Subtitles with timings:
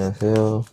[0.00, 0.64] 안녕하세요.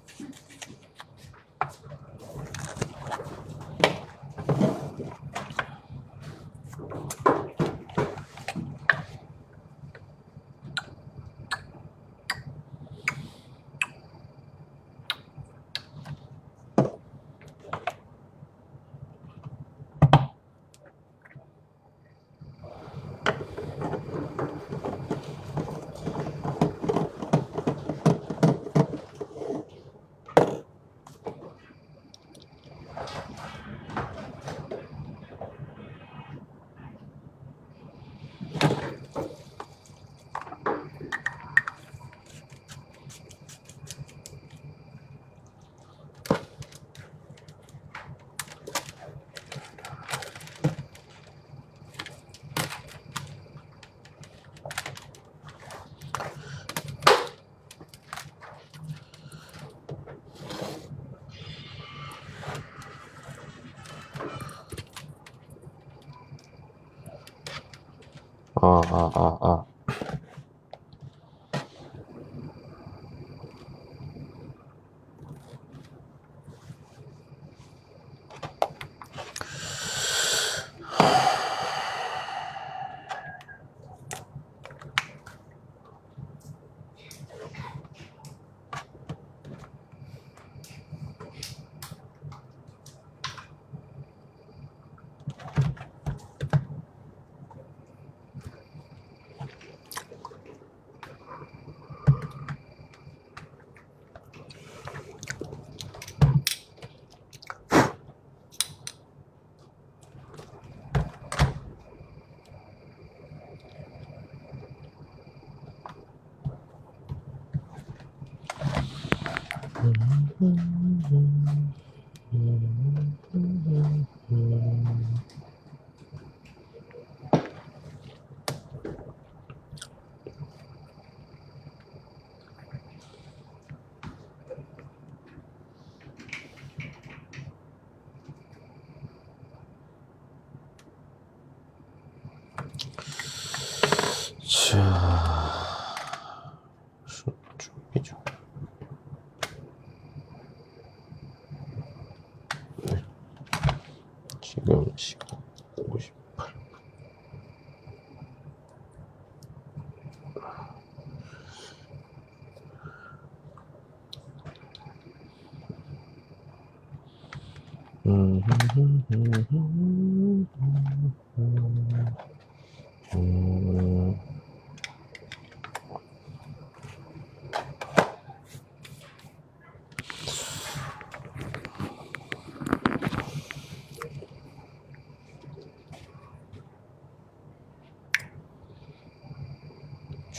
[68.61, 69.76] 아, 아, 아, 아.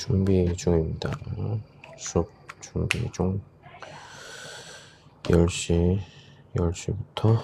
[0.09, 1.11] 준비 중입니다.
[1.99, 2.31] 수업
[2.63, 3.43] 준비 중.
[5.25, 6.01] 10시,
[6.57, 7.39] 10시부터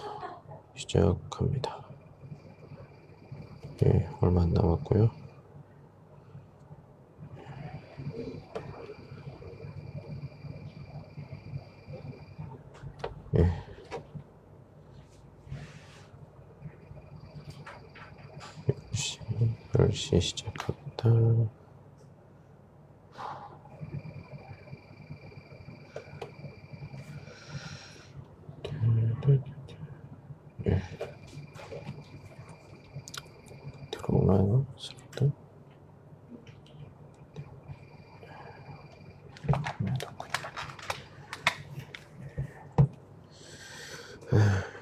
[0.74, 1.84] 시작합니다.
[3.84, 5.10] 예, 얼마 안 남았고요.
[13.36, 13.62] 예.
[18.94, 19.18] 10시,
[19.74, 21.50] 10시 시작합니다.
[30.66, 30.80] 예.
[33.90, 34.66] 들어오나요?
[34.78, 35.30] 스피드?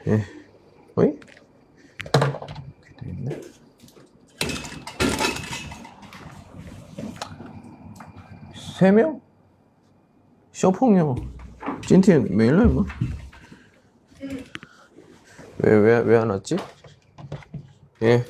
[0.08, 0.24] 예.
[0.96, 1.06] 어이?
[1.06, 3.40] 이렇게 돼 있네.
[8.78, 9.20] 세 명?
[10.61, 11.15] 쇼풍요.
[11.85, 12.85] 찐티 메일러 뭐?
[15.63, 16.57] 왜 왜 왜 안 왔지?
[18.03, 18.23] 예.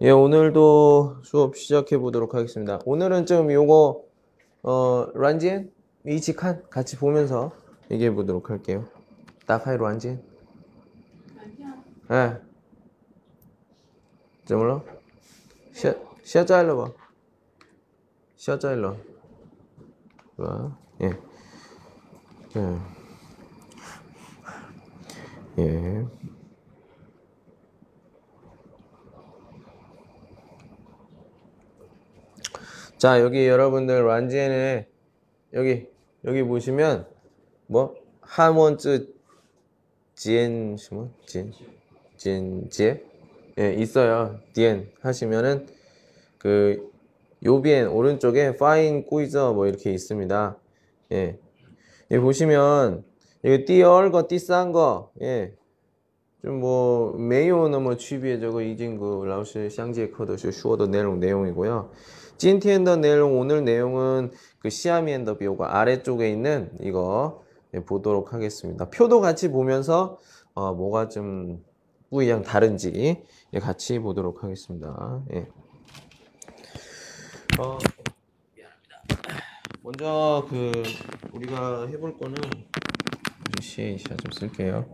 [0.00, 2.80] 예, 오늘도 수업 시작해 보도록 하겠습니다.
[2.84, 4.02] 오늘은 좀 요거
[4.64, 5.70] 어 란지엔
[6.06, 7.52] 이치칸 같이 보면서
[7.90, 8.86] 얘기해 보도록 할게요.
[9.46, 10.22] 딱하이 란지엔.
[12.10, 12.40] 예.
[14.44, 14.82] 怎么了？
[15.72, 15.94] 下
[16.24, 16.90] 下载了吧？
[18.36, 18.96] 下载了，
[20.36, 20.76] 是吧？
[21.01, 21.11] 예.
[22.55, 22.77] 예.
[25.59, 26.05] 예.
[32.97, 34.87] 자, 여기 여러분들 란지엔에
[35.53, 35.87] 여기
[36.25, 37.07] 여기 보시면
[37.67, 39.13] 뭐 한원즈
[40.15, 41.53] 지엔 什么 지엔
[42.17, 43.03] 지엔 지에
[43.59, 44.39] 예, 있어요.
[44.53, 45.67] 디엔 하시면은
[46.39, 46.91] 그
[47.43, 50.57] 요비엔 오른쪽에 파인 꾸이저 뭐 이렇게 있습니다.
[51.11, 51.39] 예.
[52.11, 53.03] 여기 보시면
[53.43, 55.53] 이거 띠얼 거 띠싼 거 예.
[56.41, 61.91] 좀 뭐 메요 너무 취비에 저거 이진그 라오스 샹지에 커더쇼 슈어더 내용 내용이고요.
[62.37, 67.43] 찐티엔더 내용 오늘 내용은 그 시아미엔더 비오가 아래쪽에 있는 이거
[67.73, 68.89] 예, 보도록 하겠습니다.
[68.89, 70.17] 표도 같이 보면서
[70.53, 71.63] 어, 뭐가 좀
[72.09, 73.23] 뿌이양 다른지
[73.53, 75.23] 예, 같이 보도록 하겠습니다.
[75.33, 75.47] 예.
[77.59, 77.77] 어.
[79.87, 80.83] 먼저 그
[81.31, 82.35] 우리가 해볼 거는
[83.61, 84.85] 시에이샤 좀 쓸게요.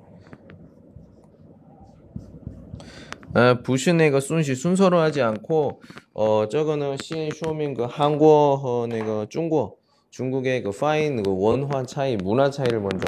[3.34, 5.82] 아, 부신의 순시 순서로 하지 않고
[6.14, 9.82] 어 저거는 시엔 쇼밍 그 한국어 그 중국
[10.12, 13.08] 중국의 그 파인 그 원화 차이 문화 차이를 먼저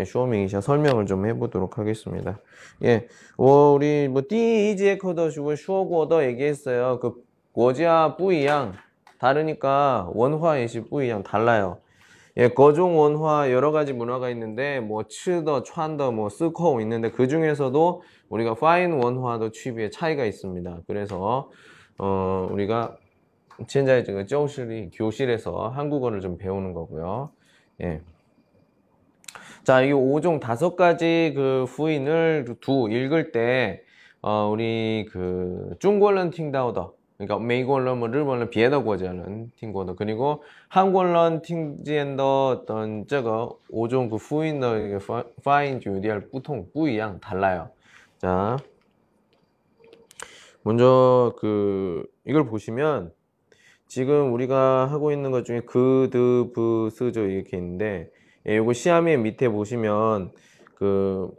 [0.00, 2.40] 예, 쇼밍이샤 설명을 좀 해보도록 하겠습니다.
[2.82, 6.98] 예, 어, 우리 뭐 띠이지에 커더시고 슈어고더 얘기했어요.
[6.98, 8.72] 그国家 뿌이양
[9.22, 11.78] 다르니까 원화 예시 뿌이양 달라요.
[12.36, 18.02] 예, 거종 원화 여러 가지 문화가 있는데 뭐 츠더, 촨더, 뭐 스코 있는데 그 중에서도
[18.30, 20.80] 우리가 파인 원화도 취비의 차이가 있습니다.
[20.88, 21.50] 그래서
[21.98, 22.96] 어 우리가
[23.70, 27.30] 현재 그 교실이 교실에서 한국어를 좀 배우는 거고요.
[27.82, 28.00] 예.
[29.62, 33.82] 자, 이 5종 다섯 가지 그 후인을 두 읽을 때
[34.20, 36.94] 어, 우리 그 중국어는 팅다오더
[37.26, 44.98] 그러니까 메이골런 뭐 일본은 비에더国家는 팅고더 그리고 한국어는 팅지엔더 어떤 저거 5종 그 후인의
[45.44, 47.70] 파인 주디알 부통 뿌이양 달라요.
[48.18, 48.56] 자.
[50.64, 53.12] 먼저 그 이걸 보시면
[53.86, 56.08] 지금 우리가 하고 있는 것 중에 그,
[56.92, 58.10] 스죠 이렇게 있는데
[58.48, 60.32] 예, 요거 시아미 밑에 보시면
[60.74, 61.30] 그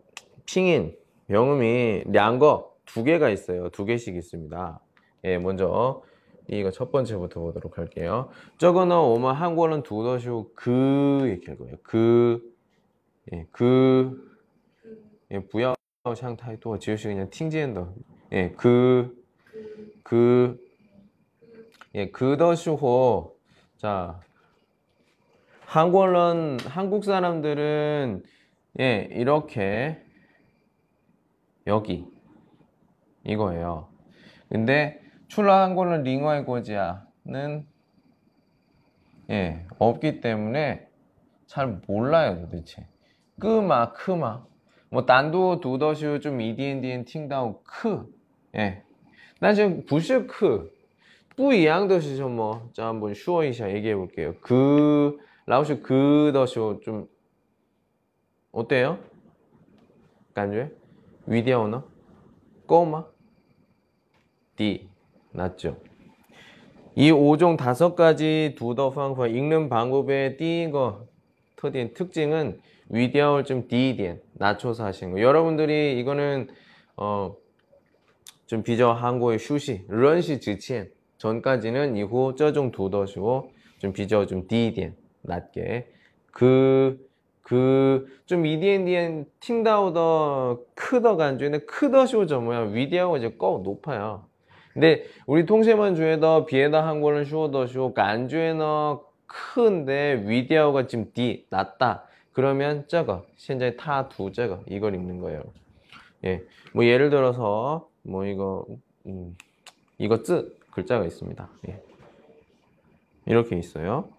[0.45, 0.95] 핑인
[1.27, 3.69] 명음이 량거 두 개가 있어요.
[3.69, 4.82] 두 개씩 있습니다.
[5.25, 6.03] 예, 먼저
[6.47, 8.29] 이거 첫 번째부터 보도록 할게요.
[8.57, 11.77] 저거는 오마 한국어는 두더쇼 그 이렇게 할 거예요.
[11.83, 12.53] 그,
[13.31, 14.37] 예, 그,
[15.31, 15.73] 예, 부야
[16.03, 17.93] 샹타이도 지우시 그냥 팅지엔더,
[18.33, 19.15] 예, 그,
[20.03, 20.59] 그,
[21.95, 23.37] 예, 그더쇼호.
[23.77, 24.19] 자,
[25.65, 28.23] 한국어는 한국 사람들은
[28.79, 30.03] 예, 이렇게
[31.67, 32.05] 여기
[33.23, 33.87] 이거예요.
[34.50, 37.68] 근데 출라한 거는 링어의 고지야는
[39.30, 40.88] 예, 없기 때문에
[41.46, 42.88] 잘 몰라요, 도대체.
[43.39, 44.46] 끄마, 크마.
[44.89, 48.06] 뭐, 단도, 두더슈, 좀, 이디엔디엔, 팅다오, 크.
[48.56, 48.84] 예.
[49.39, 50.72] 난 지금 부슈, 크.
[51.36, 54.36] 뿌이양더슈 좀 뭐, 자, 한번 슈어이샤 얘기해 볼게요.
[54.42, 57.08] 그, 라오슈, 그, 더슈, 좀,
[58.51, 59.00] 어때요?
[60.36, 60.72] 간주에?
[61.25, 61.84] 위디아오너
[62.68, 63.06] 꼬마?
[64.56, 64.92] 디.
[65.33, 65.77] 낫죠?
[66.95, 71.05] 이 5종 다섯 가지 두더 방법 읽는 방법의 띠거
[71.55, 72.59] 특点 특징은
[72.89, 75.21] 위디아올 좀 디디엔 낮춰서 하시는 거.
[75.21, 76.47] 여러분들이 이거는
[76.97, 77.35] 어
[78.53, 85.87] 좀 비저 한국의 슈시 런시 지치엔 전까지는 이후 저종 두더시고 좀 비저 좀 디디엔 낮게
[86.31, 87.09] 그
[87.41, 94.25] 그좀 EDNDN 팅다우더 크더 간주인데 크더 쇼 저 뭐야 위디하고 이제 꺼 높아요.
[94.74, 102.06] 근데 우리 통세만 주에더 비에다 한국어는 쇼더쇼 간주에너 큰데 위디하고가 지금 D 낮다.
[102.34, 105.44] 그러면 저거 현재 타두 저거 이걸 읽는 거예요.
[106.25, 108.65] 예, 뭐 예를 들어서 뭐 이거
[109.06, 109.36] 음,
[109.98, 111.48] 이거 쯔 글자가 있습니다.
[111.70, 111.82] 예.
[113.25, 114.10] 이렇게 있어요.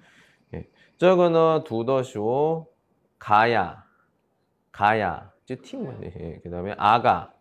[0.54, 0.66] 예.
[0.98, 2.66] 저거는 두더쇼
[3.18, 3.84] 가야
[4.70, 5.32] 가야
[5.62, 6.40] 팀 예.
[6.42, 7.32] 그다음에 아가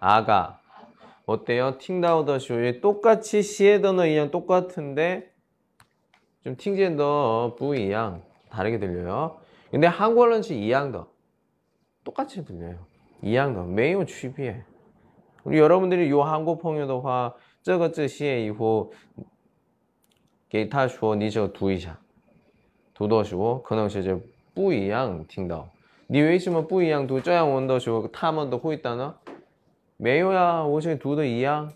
[0.00, 0.59] 아가
[1.29, 1.77] 어때요?
[1.77, 5.31] 팅다우더쇼에 똑같이 시에더너 이양 똑같은데
[6.43, 9.37] 좀 팅젠더 부이양 다르게 들려요.
[9.71, 11.07] 근데 한국어는 이양 더
[12.03, 12.85] 똑같이 들려요.
[13.25, 14.63] 一样的没有区别
[15.43, 17.33] 우리 여러분들이 요 한국朋友的话
[17.63, 18.91] 这个这些以后
[20.47, 21.97] 给他说你就读一下
[22.93, 24.21] 读的时候可能是就
[24.53, 25.67] 不一样听到
[26.07, 29.15] 你为什么不一样读这样问的时候他们都会答呢
[30.00, 31.68] 메요야 오신 두더 이야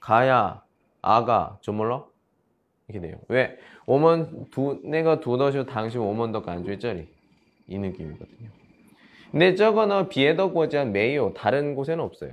[0.00, 0.62] 가야
[1.02, 2.08] 아가 저물러
[2.88, 3.18] 이렇게 돼요.
[3.28, 3.58] 왜?
[3.86, 7.08] 오먼 두 내가 두더쇼 당신 오먼 덕 안주했자리
[7.66, 8.48] 이 느낌이거든요.
[9.30, 12.32] 근데 저거는 비에더 고지한 메이오 다른 곳에는 없어요.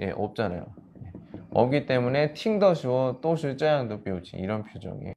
[0.00, 0.66] 예, 없잖아요.
[1.50, 5.14] 없기 때문에 팅더쇼 또슈 짜양도 배우지 이런 표정이에요.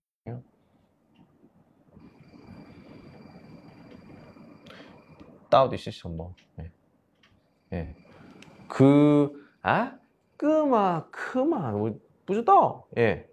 [5.49, 6.33] 따오디 시시 한번.
[6.59, 6.71] 예.
[7.73, 8.00] 예.
[8.71, 9.97] 그, 아?
[10.37, 12.53] 끄마, 크마, 뭐, 부주다
[12.97, 13.27] 예.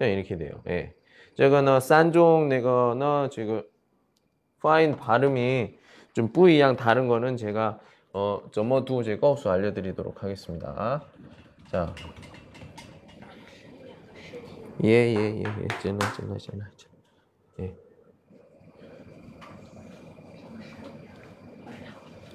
[0.00, 0.62] 이렇게 돼요.
[0.66, 0.94] 예.
[1.36, 3.62] 제가 너 싼종, 내가 지금
[4.62, 5.78] 파인 발음이
[6.14, 7.78] 좀 뿌이양 다른 거는 제가
[8.14, 11.04] 어, 점어 두어 제가 없어 알려드리도록 하겠습니다.
[11.70, 11.94] 자.
[14.84, 15.68] 예, 예, 예, 예.
[15.82, 16.70] 제나, 제나, 제나, 제나.
[17.60, 17.74] 예.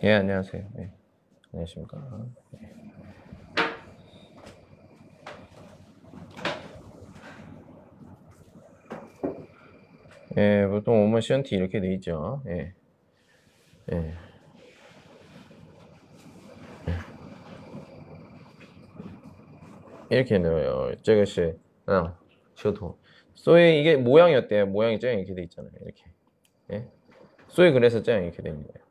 [0.04, 0.64] 예, 안녕하세요.
[0.78, 1.03] 예.
[1.54, 2.26] 안녕하십니까.
[2.50, 2.74] 네.
[10.36, 12.42] 예, 보통 오면 시언티 이렇게 돼 있죠.
[12.48, 12.74] 예.
[13.92, 14.14] 예.
[16.88, 16.94] 예.
[20.10, 20.96] 이렇게 넣어요.
[21.04, 21.54] 저것이,
[21.86, 22.18] 아,
[22.56, 22.98] 저도.
[23.36, 24.66] 소의 이게 모양이 어때요?
[24.66, 25.72] 모양이 짱 이렇게 돼 있잖아요.
[25.82, 26.04] 이렇게.
[26.72, 26.88] 예.
[27.50, 28.84] 소의 그래서 짱 이렇게 되는 거예요.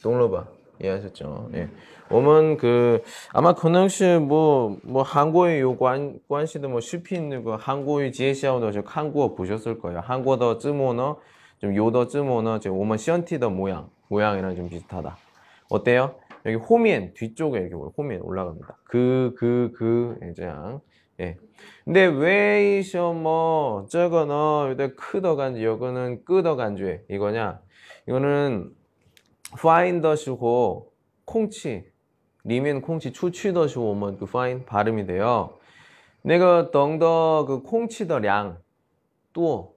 [0.00, 1.50] 동로봐 이해하셨죠?
[1.54, 1.68] 예.
[2.10, 3.10] 我们그 예.
[3.32, 9.34] 아마 건영씨 뭐뭐 한국의 요관 관시도 뭐, 뭐 슈핑 뭐 그 한국의 제시아도 저 한국어
[9.34, 10.00] 보셨을 거예요.
[10.00, 11.20] 한국어 쯔모너
[11.58, 15.16] 좀 요더 쯔모너 저 오만 시언티더 모양 모양이랑 좀 비슷하다.
[15.70, 16.16] 어때요?
[16.46, 18.76] 여기 호미엔 뒤쪽에 이렇게 호미엔 올라갑니다.
[18.84, 20.50] 그 그 그 이제
[21.20, 21.36] 예.
[21.84, 27.60] 근데 왜이셔뭐 저거는 이때 크더 간지 여거는 끄더 간주에 이거냐?
[28.08, 28.70] 이거는
[29.57, 30.91] 파인더시고
[31.25, 31.85] 콩치
[32.43, 35.57] 리면 콩치 추취더시 오면 그 파인 발음이 돼요.
[36.21, 38.57] 내가 덩더 그 콩치더 량
[39.33, 39.75] 또,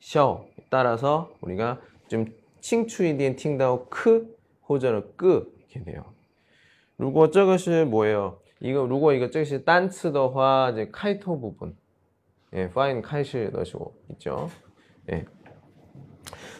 [0.00, 2.26] 笑 따라서 우리가 좀
[2.60, 4.36] 칭추이디엔 팅다오 크
[4.68, 6.04] 호전을 끄 이렇게 돼요.
[6.96, 8.38] 如果这个是 뭐예요?
[8.60, 11.76] 이거 如果 이거 这个是 단츠的话 이제 카이토 부분.
[12.54, 14.50] 예, 파인 카이시 넣으시고 있죠.
[15.10, 15.24] 예.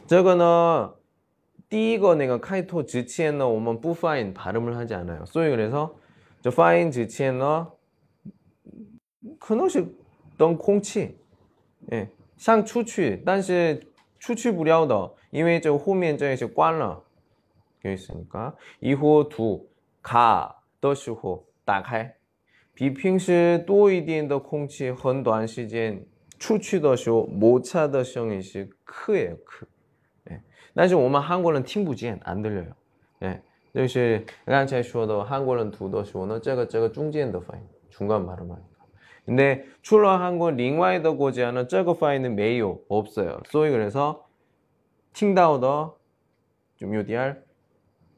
[0.07, 0.95] 这个呢
[1.73, 5.25] 第一个那个 카이토 之前呢我们不 파인 발음을 하지 않아요.
[5.27, 5.95] 소위 그래서
[6.41, 7.71] 저 파인 之前呢
[9.39, 9.87] 可能是
[10.39, 11.17] 等空气
[11.93, 12.09] 예.
[12.37, 13.83] 像出去但是
[14.19, 17.03] 出去不了的，因为这个后面这些关了，
[17.83, 18.55] 有意思吗？
[18.81, 19.69] 以后图
[20.03, 22.15] 卡的时候打开，
[22.75, 26.03] 比平时多一点的空气，很短时间
[26.39, 29.67] 出去的时候摩擦的声音是크예요 크。
[29.67, 29.72] 哎，
[30.75, 32.73] 但是我们韩国人听不见，안들려 요。
[33.21, 33.43] 哎，
[33.75, 38.59] 就是刚才说的韩国人读的时候呢，这个这个中间的发音，중간발음 만。
[39.27, 43.41] 근데 출러한 건 링와이더 고지하는 저거 파일은 메요 없어요.
[43.51, 44.27] 소위 그래서
[45.13, 45.99] 팅다우더
[46.77, 47.45] 좀 요디알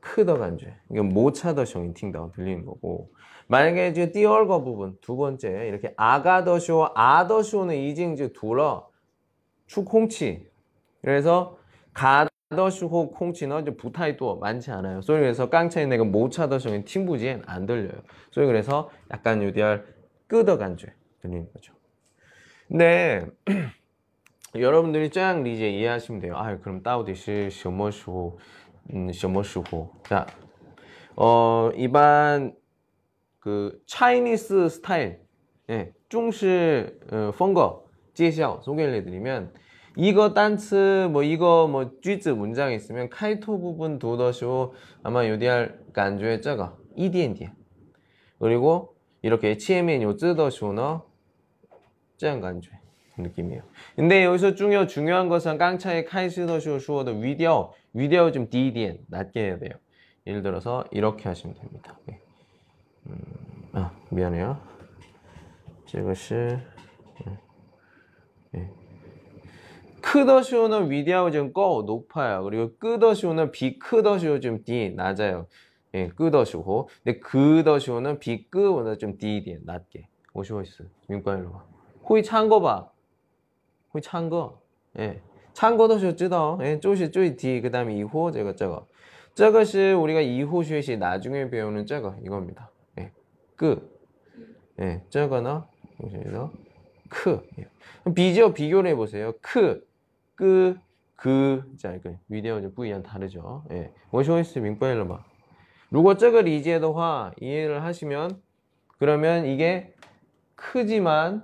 [0.01, 3.11] 크더 간주 이건 모차더 형인 팅다우 들리는 거고
[3.49, 8.89] 만약에 이제 띠얼거 부분 두 번째 이렇게 아가더쇼 아더쇼는 이징즈 둘러
[9.67, 10.49] 추콩치
[11.03, 11.59] 그래서
[11.93, 15.03] 가 더쇼 콩치는 이제 부타이 또 많지 않아요.
[15.03, 18.03] 소위 그래서 깡차이 내가 모차더 형인 팅부지엔 안 들려요.
[18.33, 19.87] 소위 그래서 약간 요디알
[20.27, 20.93] 끄덕간죄
[21.23, 21.75] 들리는 거죠.
[22.67, 23.27] 근데
[24.57, 26.37] 여러분들이 짱 리제 이해하시면 돼요.
[26.37, 28.37] 아, 그럼 따오디시 什么时候
[28.93, 30.27] 음, 什么时候 자,
[31.15, 32.55] 어, 일반
[33.39, 35.21] 그 차이니스 스타일
[35.71, 39.53] 예, 중시 어, 펑거 介绍 소개를 해드리면
[39.98, 44.74] 이거 단츠 뭐 이거 뭐 쥐즈 문장 있으면 카이토 부분 도더쇼
[45.04, 47.50] 아마 요디할 간주에 쩌가 EDND
[48.40, 51.06] 그리고 이렇게 HMN 요쯔더쇼너
[52.18, 52.74] 짠 간주에
[53.18, 53.64] 느낌이에요.
[53.96, 59.72] 근데 여기서 중요 중요한 것은 깡차의 카이스더쇼 슈어더 위디어 위디어 좀 DDN 낮게 해야 돼요.
[60.28, 61.98] 예를 들어서 이렇게 하시면 됩니다.
[62.06, 62.20] 네.
[63.08, 63.20] 음,
[63.74, 64.60] 아 미안해요.
[65.98, 66.75] 이것을
[70.06, 72.44] 크더쇼는 위디오 좀꺼 높아요.
[72.44, 75.48] 그리고 끄더쇼는 비크더쇼 좀 D 낮아요.
[75.96, 81.66] 예, 끄더쇼고 근데 그더쇼는 비끄보다 좀 디디에 낮게 오시고 있어 민과일로 와
[82.10, 82.90] 호이 찬 거 봐
[83.94, 84.60] 호이 찬 거
[85.00, 85.22] 예
[85.54, 88.88] 찬 거더쇼 쯔더 예 쪼시 쪼이 디그 다음에 이호 저거 저거
[89.36, 92.72] 저것이 우리가 이후 쉐시 나중에 배우는 저거 이겁니다.
[93.00, 93.12] 예.
[93.56, 93.90] 끄.
[94.82, 95.02] 예.
[95.10, 95.62] 저거는
[96.04, 96.52] 여기서
[97.10, 97.42] 크.
[97.60, 97.68] 예.
[98.14, 99.34] 비교 비교를 해 보세요.
[99.42, 99.86] 크.
[100.36, 100.78] 끄,
[101.16, 102.74] 그, 자, 이거, 위대어죠.
[102.74, 103.64] 부이안 다르죠.
[103.72, 103.92] 예.
[104.12, 105.24] 워시오이스 민빠일러마.
[105.92, 108.42] 루거적을 이지에도화 이해를 하시면,
[108.98, 109.94] 그러면 이게
[110.56, 111.44] 크지만,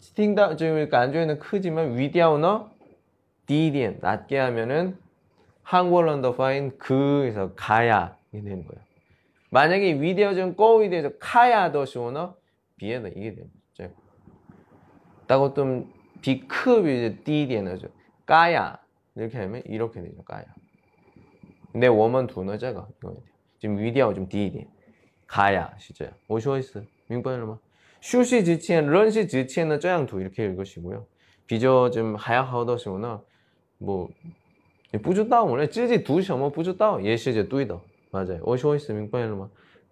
[0.00, 2.70] 스팅다, 그러니까 안쪽에는 크지만, 위대어너,
[3.46, 4.98] 디디엔, 낮게 하면은,
[5.62, 8.82] 한국어로 더 파인 그에서 가야, 이게 되는 거예요.
[9.50, 12.34] 만약에 위대어전 꼬위대에서 카야 더시오너,
[12.76, 13.94] 비에는 이게 되는 거죠.
[15.26, 17.88] 따고 좀, 비크비, 디디에너죠.
[18.26, 18.78] 까야.
[19.14, 20.44] 이렇게 하면 이렇게 되죠 까야.
[21.72, 23.16] 근데 워먼 두너자가 이거
[23.58, 24.66] 지금 위디하고 좀 디디
[25.26, 26.84] 가야 시제 오쇼이스?
[27.08, 27.58] 민번으로만
[28.00, 31.06] 슈시 지치엔 런시 지치엔은 저양두 이렇게 읽으시고요.
[31.46, 33.22] 비저 좀 하야하더시거나.
[33.78, 34.08] 뭐
[35.02, 36.98] 뿌주다오 원래 찌지 두셔머 뿌주다오.
[36.98, 37.82] 뭐 예시제 뚜이더.
[38.10, 38.42] 맞아요.
[38.42, 39.48] 어, 오쇼이스 민번으로만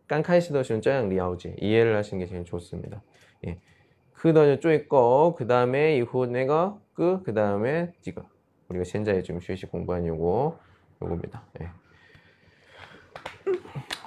[0.08, 3.00] 깐카이시더시는 저양 리아오지 이해를 하시는 게 제일 좋습니다.
[3.46, 3.58] 예.
[4.20, 8.22] 그다음에 쪼있고 그 다음에 이후 내가 그, 그 다음에 지금
[8.68, 10.58] 우리가 현재 지금 휴식 공부한 요거
[11.02, 11.42] 요겁니다.
[11.62, 11.70] 예.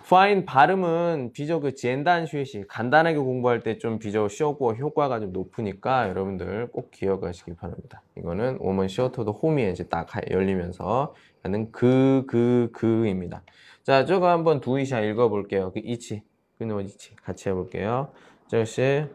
[0.05, 6.67] fine 발음은 비교 그简单 휴식 간단하게 공부할 때 좀 비교 쉬웠고 효과가 좀 높으니까 여러분들
[6.71, 8.03] 꼭 기억하시기 바랍니다.
[8.15, 13.41] 이거는 오먼 시어터도 홈이 이제 딱 열리면서 하는 그, 그, 그입니다.
[13.81, 15.71] 자, 저거 한번 두이샤 읽어볼게요.
[15.71, 16.21] 그 이치,
[16.59, 18.11] 그노 이치 같이 해볼게요.
[18.47, 19.07] 저것이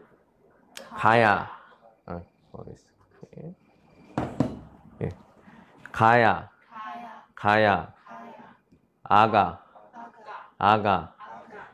[0.99, 1.49] 가야,
[2.07, 2.21] 아.
[3.37, 3.55] 예.
[5.01, 5.09] 예.
[5.93, 6.49] 가야,
[7.33, 7.93] 가야,
[9.03, 9.63] 아가,
[10.57, 11.15] 아가.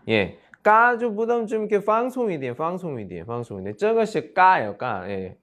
[0.09, 0.39] 예.
[0.61, 3.75] 까주 부담 좀 이렇게 방송이 돼, 방송이 돼, 방송이 돼.
[3.75, 5.09] 저것이 까요, 까.
[5.09, 5.35] 예.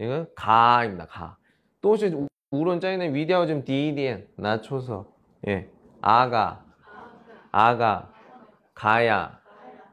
[0.00, 1.36] 이건 가입니다, 가.
[1.80, 2.12] 또시
[2.50, 5.06] 우론자에는 위디오 좀 디디엔 낮춰서
[5.46, 5.70] 예.
[6.00, 6.64] 아가,
[7.52, 8.10] 아가,
[8.74, 9.38] 가야,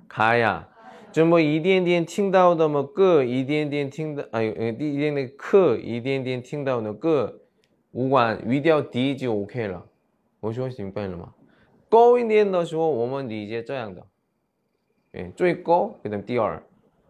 [0.08, 0.75] 가야.
[1.15, 7.41] 좀뭐 이디엔디엔 팅다우더 뭐끄 이디엔디엔 팅다 아니 이디엔디 크 이디엔디엔 팅다우더 끄
[7.93, 9.85] 우관 위디오 디지 오케이了
[10.41, 11.35] 我说明白了吗
[11.89, 14.07] 高一点的时候，我们理解这样的，
[15.13, 16.63] 哎，最高그다음第二，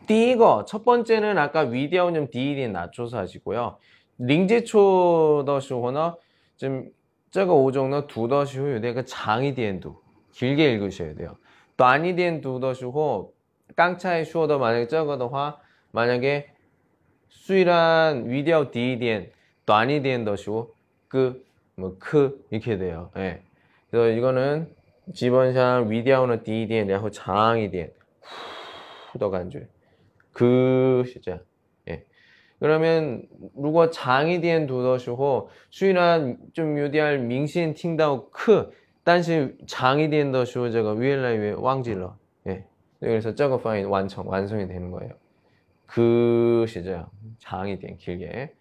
[0.06, 3.78] 第一个첫 번째는 아까 위디오님 디일이 낮춰서 하시고요.
[4.18, 6.16] 링제초的时候呢,
[6.58, 6.92] 좀
[7.31, 9.97] 자가 오정나 두더시 후유대 그 장이 디엔두
[10.33, 11.37] 길게 읽으셔야 돼요.
[11.77, 13.35] 또 아니 디엔 두더시고
[13.77, 15.59] 깡차이 슈어더 만약에 저거더화
[15.93, 16.49] 만약에
[17.29, 19.31] 수이란 위디아우 디디엔
[19.67, 20.75] 또 아니 디엔 더시고
[21.09, 23.11] 그뭐크 이렇게 돼요.
[23.17, 23.43] 예.
[23.91, 24.75] 그래서 이거는
[25.15, 27.93] 지번샹 위디아우는 디디엔 야후 장이 디엔
[29.13, 29.69] 후더 간줄
[30.33, 31.48] 그 시작.
[32.61, 33.23] 그러면
[33.57, 38.71] 루거 장이 디엔 도더시고 수이란 좀 유디할 민신 팅다오 크
[39.05, 42.17] 단시 장이 디엔 더시호 제가 위엘라이 위에 왕질러.
[42.49, 42.65] 예.
[43.01, 45.13] 그래서 저거 파인 완성 완성이 되는 거예요.
[45.87, 47.11] 그 시죠.
[47.39, 48.53] 장이 디엔 길게.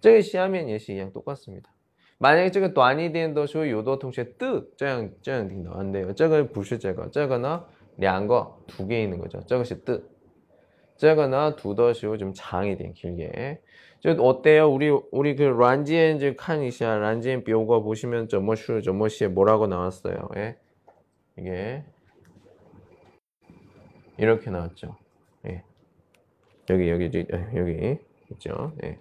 [0.00, 1.70] 저기 시하면 예시 이랑 똑같습니다.
[2.18, 6.12] 만약에 저거 단이 디엔 더시호 요도 동시에 뜻 저양 저양 팅다 안 돼요.
[6.14, 7.10] 저거 부실 제거.
[7.10, 7.66] 저거나
[8.02, 9.40] 양거 두 개 있는 거죠.
[9.46, 10.02] 저것이 뜨.
[10.96, 13.60] 저거는 두더시고 좀 장이 된 길게.
[14.00, 14.70] 저 어때요?
[14.70, 20.28] 우리 우리 그 란지엔 이제 칸이샤 란지엔 뼈가 보시면 저뭐슈 저뭐시에 뭐라고 나왔어요?
[20.36, 20.56] 예?
[21.38, 21.82] 이게
[24.18, 24.96] 이렇게 나왔죠.
[25.46, 25.62] 예.
[26.70, 27.26] 여기 여기 여기,
[27.56, 27.98] 여기
[28.32, 28.72] 있죠.
[28.84, 28.98] 예.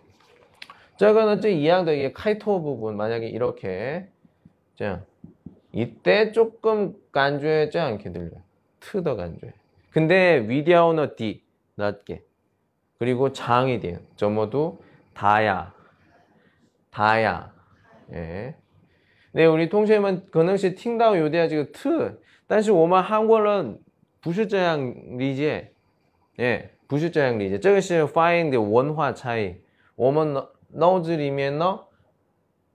[0.97, 4.07] 저거는 저 이양도 이게 카이토 부분 만약에 이렇게
[4.75, 5.03] 자
[5.73, 8.41] 이때 조금 간주해지 않게 들려요.
[8.79, 9.51] 트더 간주해.
[9.91, 11.42] 근데 위디아오너 D
[11.74, 12.22] 낮게
[12.98, 13.98] 그리고 장이 돼요.
[14.16, 14.82] 점어도
[15.14, 15.72] 다야
[16.90, 17.52] 다야
[18.12, 18.54] 예.
[19.32, 22.12] 네 우리 통신은 可能是听到有点这个特
[22.46, 23.78] 但是我们韩国人
[24.20, 24.80] 不是这样
[25.18, 25.72] 理解
[26.38, 29.54] 예, 不是这样理解这个是发音的文化差异
[29.94, 30.34] 我们
[30.72, 31.78] 脑子里面呢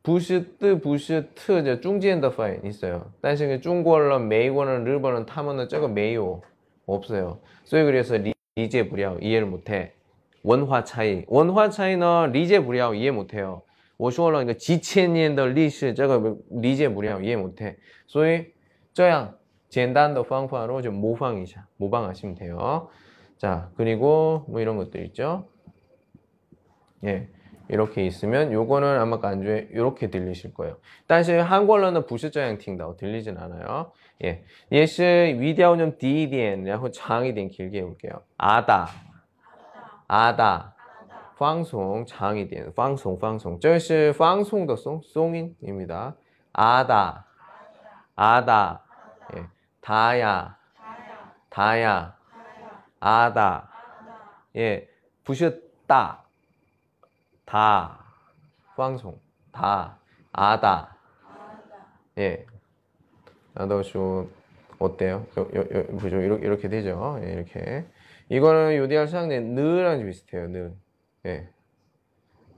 [0.01, 6.41] 不是的不是特的中间的发音 있어요 但是그 중국人美国人日本人他们的这个没有
[6.85, 8.17] 없어요 所以 그래서
[8.57, 9.93] 리, 리제 부랴 이해를 못해
[10.43, 13.61] 원화 차이 원화 차이는 리제 부랴 이해 못해요
[13.97, 18.45] 我说了一个几千年的历史这个理解不了也못해所以
[18.93, 19.35] 这样
[19.69, 22.89] 简单的方法로 좀 모방 이자 모방하시면 돼요
[23.37, 25.47] 자 그리고 뭐 이런 것들 있죠
[27.05, 27.27] 예
[27.69, 33.91] 이렇게 있으면 요거는 아마 간주에 이렇게 들리실 거예요 但是 한국어는 不是这样听到 들리진 않아요
[34.23, 38.89] 예, 也是 위디아오 좀 디디엔 然后 장이된 길게 해볼게요 아다
[40.07, 40.73] 아다
[41.35, 46.15] 放松长一点，放松放松，这是放松的松松音입니다。
[46.53, 47.25] 아다
[48.15, 48.83] 아다
[49.35, 49.43] 예,
[49.81, 50.55] 다야
[51.49, 52.15] 다야
[52.99, 53.69] 아다
[54.55, 54.87] 예,
[55.23, 56.23] 不是大
[57.48, 58.04] 다,
[58.74, 59.18] 放松
[59.50, 59.98] 다,
[60.32, 60.98] 아다
[62.18, 62.44] 예,
[63.54, 64.28] 나도쇼
[64.78, 65.26] 어때요?
[65.38, 67.18] 요, 요, 요, 보죠 이렇게, 이렇게 되죠?
[67.22, 67.86] 예, 이렇게
[68.28, 70.74] 이거는 요디알 상대 느랑 비슷해요 느
[71.24, 71.48] 예.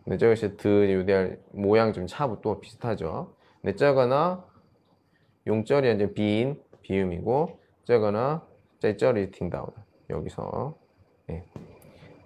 [0.02, 3.36] 근데 저것이 드 요디알 모양 좀 차부 또 비슷하죠.
[3.62, 4.44] 근데 저거나
[5.46, 8.44] 용절이 이제 비인 비음이고 저거나
[8.80, 9.68] 짤절이 팅다운
[10.08, 10.76] 여기서
[11.30, 11.44] 예.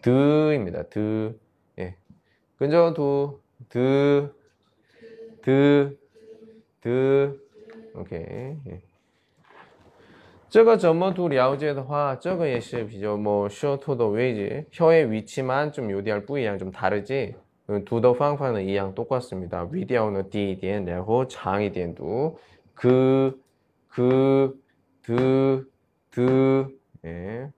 [0.00, 0.84] 드입니다.
[0.84, 1.43] 드 예.
[2.57, 2.93] 근저
[3.69, 4.33] 두드드
[6.81, 7.39] 드
[7.95, 8.81] 오케이 예.
[10.49, 17.35] 这个怎么读了解的话，这个也是比较뭐舌头的位置, 혀의 위치만 좀 요디알 不一样, 좀 다르지.
[17.85, 19.67] 두더 방법은 이양 똑같습니다.
[19.71, 22.39] 위디아오는 디디엔, 然后 장이디엔도
[22.73, 23.39] 그,
[23.89, 24.59] 그,
[25.03, 25.69] 드,
[26.09, 27.51] 드, 예.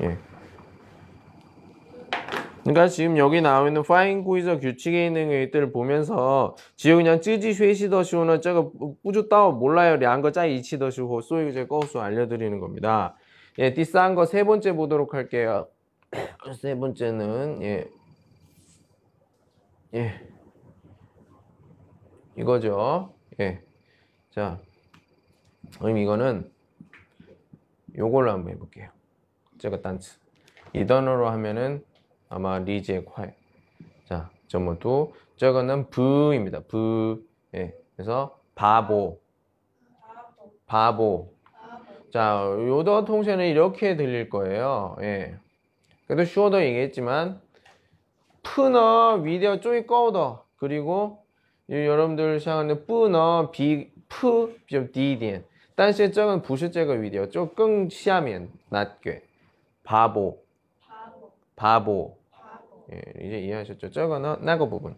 [0.00, 0.18] 예.
[2.65, 8.41] 그러니까 지금 여기 나와 있는 파인 구이저 규칙에 있는 것들을 보면서 지금 그냥 쯔지 쉐시더시오는
[8.41, 8.71] 저거
[9.03, 9.97] 뿌주따오 몰라요.
[9.97, 13.15] 량거在 이치더시오 소유제 거수 알려드리는 겁니다.
[13.59, 15.67] 예, 디싼 거 세 번째 보도록 할게요.
[16.59, 17.87] 세 번째는 예,
[19.93, 20.19] 예,
[22.35, 23.13] 이거죠.
[23.39, 23.61] 예,
[24.31, 24.59] 자,
[25.77, 26.51] 그럼 이거는
[27.95, 28.89] 요걸로 한번 해 볼게요.
[29.59, 30.17] 제가 단츠
[30.73, 31.83] 이 단어로 하면은
[32.28, 33.30] 아마 리제 콰이.
[34.04, 36.60] 자, 저모도 저거는 부입니다.
[36.60, 37.22] 부.
[37.54, 37.74] 예.
[37.96, 39.20] 그래서 바보.
[40.66, 41.32] 바보.
[42.12, 44.96] 자, 요더 통신은 이렇게 들릴 거예요.
[45.00, 45.36] 예.
[46.06, 47.40] 그래도 쇼더 얘기했지만
[48.42, 51.24] 푸너 위디어 쪼이 꺼더 그리고
[51.68, 55.44] 여러분들 생각하는 뿌너 비, 푸, 좀 디디엔.
[55.76, 59.22] 但是这个不是这个 위디어, 조금 下面 낮게.
[59.82, 60.43] 바보.
[61.55, 62.17] 바보.
[62.91, 63.89] 예, 이제 이해하셨죠?
[63.89, 64.95] 저거는 나거 부분.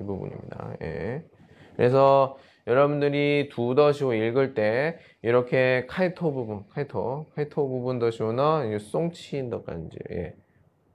[0.00, 0.76] 이 부분입니다.
[0.82, 1.24] 예.
[1.76, 9.98] 그래서 여러분들이 두 더시오 읽을 때 이렇게 카이토 부분, 카이토, 카이토 부분 더시오는 송치인더 간지.
[10.10, 10.34] 예.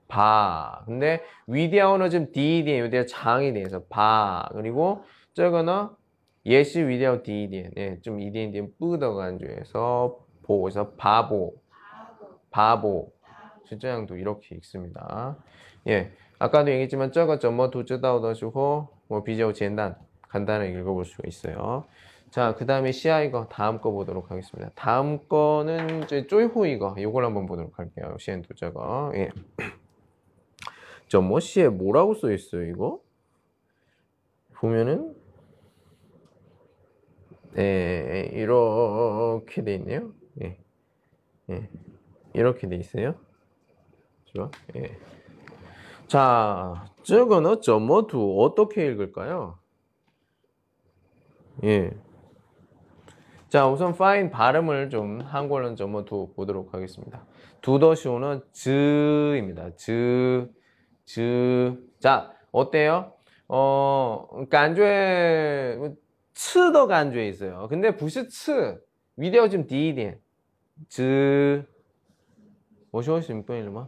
[0.06, 0.82] 바.
[0.84, 4.48] 근데 위디아오는 지금 디디엔 요디아 장이 돼서 바.
[4.52, 5.88] 그리고 저거는
[6.46, 7.70] 예시 위디아오 디디엔.
[7.78, 11.54] 예, 좀 이디엔 디엔 뿌더 간주에서 보고서 바보.
[12.50, 13.13] 바보.
[13.66, 15.36] 실제양도 이렇게 읽습니다.
[15.88, 16.12] 예.
[16.38, 19.96] 아까도 얘기했지만 저거 점뭐 두쯔다오더시고 뭐 비교简单
[20.34, 21.84] 간단하게 읽어볼 수가 있어요.
[22.30, 24.72] 자, 그 다음에 시아 이거 다음 거 보도록 하겠습니다.
[24.74, 28.16] 다음 거는 이제 쪼이호 이거 이걸 한번 보도록 할게요.
[28.18, 29.30] 시엔 두자가 예.
[31.06, 33.00] 저뭐 시에 뭐라고 써 있어요 이거?
[34.54, 35.14] 보면은
[37.52, 40.12] 네, 이렇게 돼 있네요.
[40.42, 40.58] 예.
[41.50, 41.68] 예.
[42.32, 43.14] 이렇게 돼 있어요.
[44.33, 44.49] 좋아?
[44.75, 44.97] 예.
[46.07, 49.59] 자, 저거는 점모두 어떻게 읽을까요?
[51.63, 51.91] 예.
[53.49, 57.25] 자, 우선 find 발음을 좀 한국어는 점모두 보도록 하겠습니다.
[57.61, 59.75] 두더쇼는 즈입니다.
[59.75, 60.51] 즈,
[61.05, 61.75] 즈.
[61.99, 63.13] 자, 어때요?
[63.47, 65.77] 어, 간주에
[66.33, 67.67] 吃더 간주에 있어요.
[67.67, 68.79] 근데 不是吃,
[69.17, 70.19] 위대어 좀 디디엔.
[70.87, 71.65] 즈,
[72.91, 73.87] 我说什么背了吗？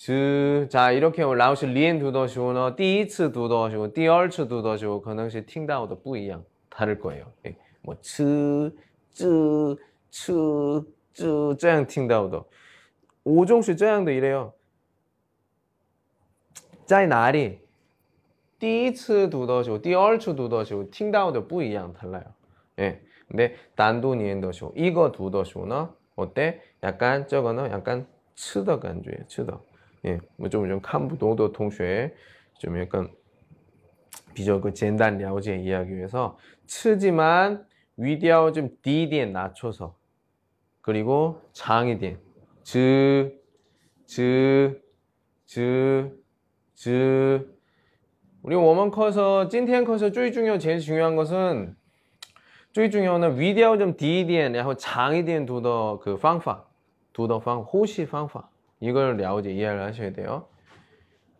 [0.00, 7.30] 즈 자 이렇게 라오시 리엔 두더시오너 띠이츠 두더시오 띠얼츠 두더시오 그능시 팅다오도 뿌이양 다를 거예요.
[7.44, 7.54] 예.
[7.82, 8.74] 뭐 츠,
[9.12, 9.76] 쯔,
[10.08, 10.32] 츠,
[11.12, 12.48] 쯔 짱, 팅다오도
[13.24, 14.54] 오종씨 짱도 이래요.
[16.86, 17.60] 짜이 나리
[18.58, 22.24] 第一次 두더시오, 第二次 두더시오, 팅다오도 뿌이양 달라요.
[22.78, 23.02] 예.
[23.28, 26.62] 근데 단도 니엔더시오 이거 두더시오나 어때?
[26.82, 29.26] 약간 저거는 약간 츠더 간주예요.
[29.28, 29.69] 츠더.
[30.06, 32.14] 예, 뭐좀좀 칸부도도 동시에
[32.58, 33.10] 좀 약간
[34.34, 39.96] 비교 그 젠단 랴오지에 이해하기 위해서 치지만 위디아오 좀 디디에 낮춰서
[40.80, 42.18] 그리고 장이디엔
[42.62, 43.38] 즈,
[44.06, 44.80] 즈,
[45.46, 46.22] 즈,
[46.74, 47.56] 즈.
[48.42, 51.76] 우리 워먼 커서 찐티엔 커서 쪼이 중요 제일 중요한 것은
[52.72, 56.64] 쪼이 중요한 위디아오 좀 디디엔然后 장이디엔 두더 그 방파
[57.12, 60.47] 두더 방 호시 방파 이걸 랴오지 이해를 하셔야 돼요.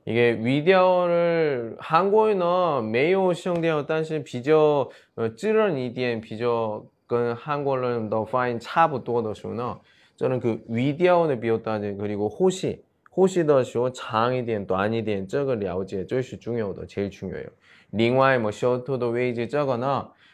[0.07, 9.79] 이게 위디어를 한국어는 매우 시험되어 但是比较呃自然一点比较跟韩国人的发音差不多的时候呢
[10.15, 12.83] 저는 그 위디어는 비었다지 그리고 호시
[13.17, 17.47] 호시的时候 长一点 短一点 这个 了解 最是重要的 제일 중요해요.
[17.91, 19.87] 另外뭐 쇼트도 웨이지 저거는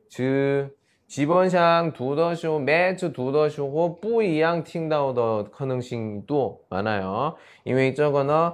[0.09, 0.69] 즈.
[1.07, 7.35] 기본상 두더쇼, 매주 두더쇼고, 뿌이양 팅다오더 커능싱도 많아요.
[7.63, 8.51] 이외 저거는,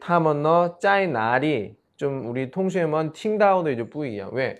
[0.00, 4.30] 타먼너, 짜이 날이, 좀 우리 통수에만 팅다오더 이제 뿌이양.
[4.32, 4.56] 왜?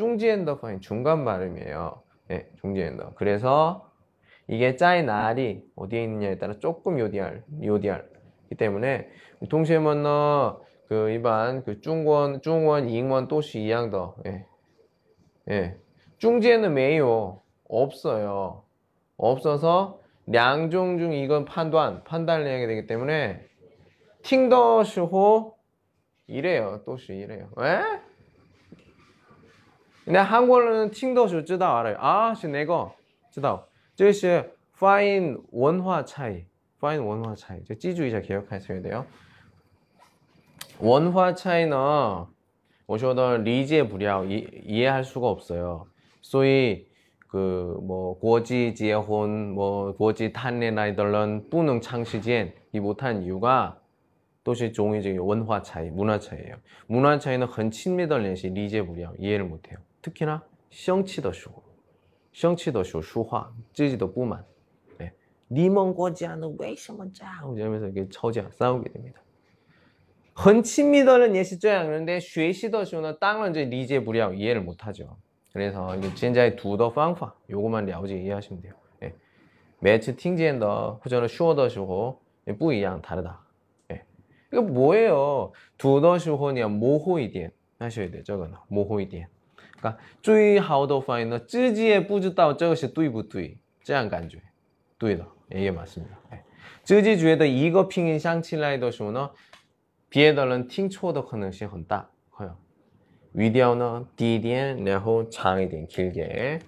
[0.00, 2.02] 중지엔더 파인 중간 발음이에요.
[2.28, 3.16] 네, 중지엔더.
[3.16, 3.92] 그래서
[4.48, 9.10] 이게 짜이 날이 어디에 있느냐에 따라 조금 요디알, 요디알이기 때문에
[9.50, 14.16] 동시에먼너 그 일반 그 중권, 중원, 잉원 도시 이양더.
[14.24, 14.46] 예.
[15.50, 15.76] 예.
[16.16, 17.42] 중지에는 매요.
[17.68, 18.64] 없어요.
[19.18, 20.00] 없어서
[20.32, 23.44] 양종 중 이건 판단, 판단을 해야 되기 때문에
[24.22, 25.56] 팅더시호
[26.26, 26.80] 이래요.
[26.86, 27.50] 또시 이래요.
[30.04, 31.96] 근데 한국어로는 听多数知道 알아요.
[31.98, 36.46] 아, 是那个知道这是 파인 원화 차이.
[36.80, 37.62] 파인 원화 차이.
[37.64, 39.06] 저 찌주이자 기억하셔야 돼요.
[40.78, 41.76] 원화 차이는
[42.86, 45.86] 我说的理解不了，이해할 수가 없어요.
[46.22, 46.88] 소위
[47.28, 53.78] 그뭐 고지 재혼, 뭐 고지 탄내 나이들런 뿌능 창시젠 이 못한 이유가
[54.42, 56.56] 도시 종이적인 원화 차이, 문화 차이예요.
[56.88, 59.78] 문화 차이는 很亲密的联系理解不了，이해를 못해요.
[60.01, 61.51] 특히나 시치더쇼
[62.31, 64.43] 시치더쇼 슈화, 쯔지도 뿌만.
[64.97, 65.13] 네.
[65.51, 67.55] 니먼国家는 为什么这样?
[67.55, 69.21] 이러면서 이게 처자 싸우게 됩니다.
[70.33, 75.17] 很亲密的人 예시这样 그런데 学习的时候呢当然这理解不了 이해를 못하죠.
[75.53, 78.73] 그래서 이게 진짜의 두더 방파 요거만 了解 이해하시면 돼요.
[78.99, 79.15] 네.
[79.79, 82.19] 매치 팅지엔더 후전은 슈어더쇼
[82.59, 83.45] 不一样 다르다.
[83.87, 84.03] 네.
[84.51, 85.53] 이거 뭐예요?
[85.77, 88.23] 두더쇼호냐 모호이디엔 하셔야 돼요.
[88.23, 89.27] 저거는 모호이디엔.
[89.80, 93.58] 그러니까 注意好的发音呢 쯔지에 뿌즈다오 저것이 뚜이부 뚜이.
[93.82, 94.38] 쯔한 간주
[94.98, 96.18] 뚜이다 이게 맞습니다.
[96.34, 96.42] 예.
[96.84, 99.34] 쯔지 주에다 이거 핑인 샹칠라이더쇼너
[100.10, 102.58] 비에덜은 팅초더 커능시 헌다 커요.
[103.32, 106.60] 위디아오너 디디엔 레호 장이딘 길게.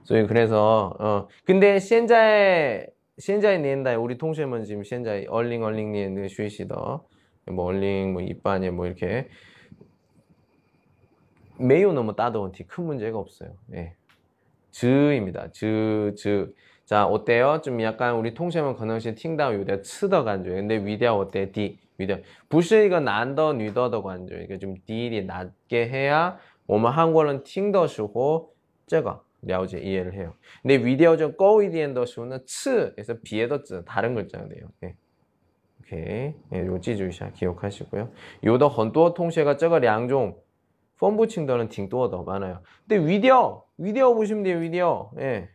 [0.04, 7.00] 所以그래서어근데현在 现在年代우리동생은지금현재얼링얼링니에学习的
[7.46, 9.28] 뭐얼링뭐이반에뭐이렇게
[11.58, 13.50] 매우 너무 따가운 티큰 문제가 없어요.
[13.74, 13.94] 예.
[14.70, 15.50] 즈입니다.
[15.52, 16.54] 즈, 즈.
[16.84, 17.60] 자, 어때요?
[17.62, 20.50] 좀 약간 우리 통신은可能是 听到 有点 치더 간주.
[20.50, 21.52] 근데 위대 어때?
[21.52, 21.78] 디.
[21.98, 22.22] 위대.
[22.48, 24.42] 不是一个 난더 뉘더的 간주.
[24.42, 28.50] 이게 좀 디디 낮게 해야 我们 한국어는 听的时候
[28.86, 30.34] 这个 了解 이해를 해요.
[30.62, 34.68] 근데 위디어 좀 꼬이디엔더 수는 次에서 비에더 즈 다른 글자가 돼요.
[34.84, 34.94] 예.
[35.80, 36.34] 오케이.
[36.52, 38.10] 예, 요记住一下 기억하시고요.
[38.44, 40.36] 요더 很多同学가这个两种
[41.02, 42.60] 펌부칭더는 딩도어더 많아요.
[42.86, 45.10] 근데 위디어, 위디어 보시면 돼요, 위디어.
[45.18, 45.48] 예.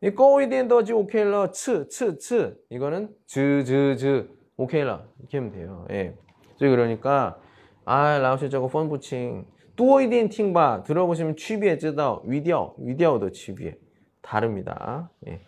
[0.00, 2.56] 이 꼬이디엔더 지 오케일러, 츠, 츠, 츠.
[2.70, 4.30] 이거는 즈, 즈, 즈.
[4.56, 5.02] 오케일러.
[5.18, 5.86] 이렇게 하면 돼요.
[5.90, 6.14] 예.
[6.56, 7.40] 저 그러니까,
[7.84, 9.44] 아, 라오시 저거 펌부칭.
[9.76, 10.82] 뚜어이디엔 팅바.
[10.84, 12.20] 들어보시면 취비에 쯔다.
[12.24, 13.76] 위디어, 위디어도 취비에.
[14.22, 15.10] 다릅니다.
[15.26, 15.40] 예.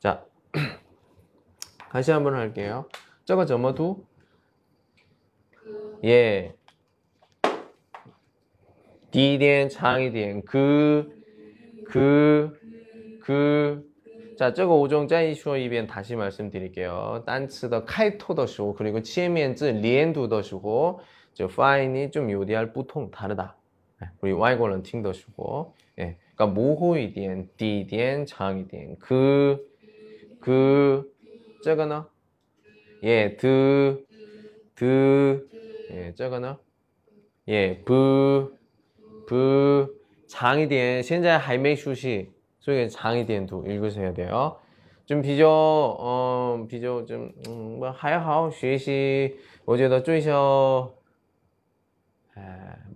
[0.00, 0.24] 자.
[1.90, 2.88] 다시 한번 할게요.
[3.24, 4.04] 저거 저머두?
[6.04, 6.54] 예.
[9.10, 11.08] 第一点长一点，그
[11.86, 12.58] 그,
[13.20, 13.88] 그.
[14.36, 17.22] 자, 这个 오종 짜이슈어 이변 다시 말씀드릴게요.
[17.24, 20.98] 단츠더 카이토더 슈 그리고 치에면즈 리엔두더 슈고
[21.38, 23.56] 저 파인이 좀 요디할 부통 다르다.
[24.20, 25.74] 우리 와이골은 팅더 슈고.
[25.98, 26.16] 예.
[26.34, 28.98] 그러니까 모호이디엔, 디디엔, 장이디엔.
[28.98, 29.70] 그,
[30.40, 31.10] 그,
[31.62, 32.06] 这个呢?
[33.02, 34.04] 예, 드,
[34.74, 35.48] 드,
[35.90, 36.58] 예, 这个呢?
[37.48, 38.52] 예, 부,
[39.26, 39.88] 不
[40.26, 44.56] 장이点 现在 还没熟悉 所以 장이点도 읽으셔야 돼요.
[45.06, 50.90] 좀 비교 어 비교 좀뭐 还好学习我觉得最小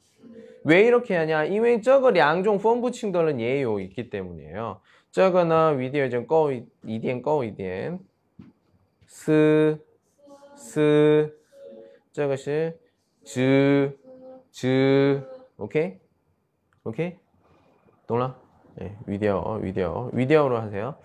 [0.64, 1.44] 왜 이렇게 하냐?
[1.44, 4.80] 이외 저거 양종 폰 붙임들은 예요 있기 때문이에요.
[5.12, 7.98] 저거는 위디어 좀 꼬이, 이디엔 꼬이디엔.
[9.06, 9.78] 스,
[10.56, 11.36] 스.
[12.12, 12.72] 저것이
[13.24, 13.96] 즈,
[14.50, 15.22] 즈.
[15.56, 15.98] 오케이?
[16.84, 18.40] 오케이?懂了?
[18.76, 20.96] 네, 위디어, 위디어, 위디어로 하세요.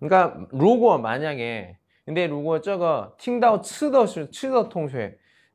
[0.00, 5.18] 그러니까 로고 만약에 근데 로고 저거 팅다오 치더 치더 통쉐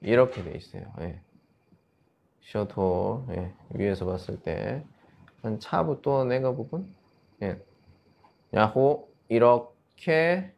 [0.00, 0.92] 이렇게 돼 있어요.
[1.00, 1.20] 예.
[2.42, 3.54] 셔터 예.
[3.70, 4.84] 위에서 봤을 때
[5.42, 6.94] 한 차부터 내가 부분
[7.42, 7.58] 예.
[8.54, 10.52] 야호 이렇게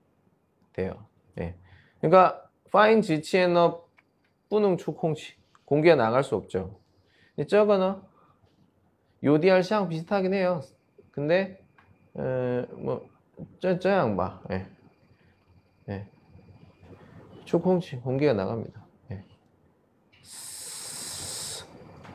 [0.73, 1.07] 돼요.
[1.39, 1.55] 예.
[2.01, 3.87] 그러니까 파인 지치에너
[4.49, 6.79] 뿌능 축홍치 공기가 나갈 수 없죠.
[7.37, 7.97] 근데 저거는
[9.23, 10.61] UDR 시랑 비슷하긴 해요.
[11.13, 11.63] 근데
[12.17, 13.09] 에, 뭐
[13.61, 14.43] 쩌쩌양 봐.
[14.51, 14.67] 예.
[15.91, 16.09] 예.
[17.45, 18.82] 축홍치 공기가 나갑니다.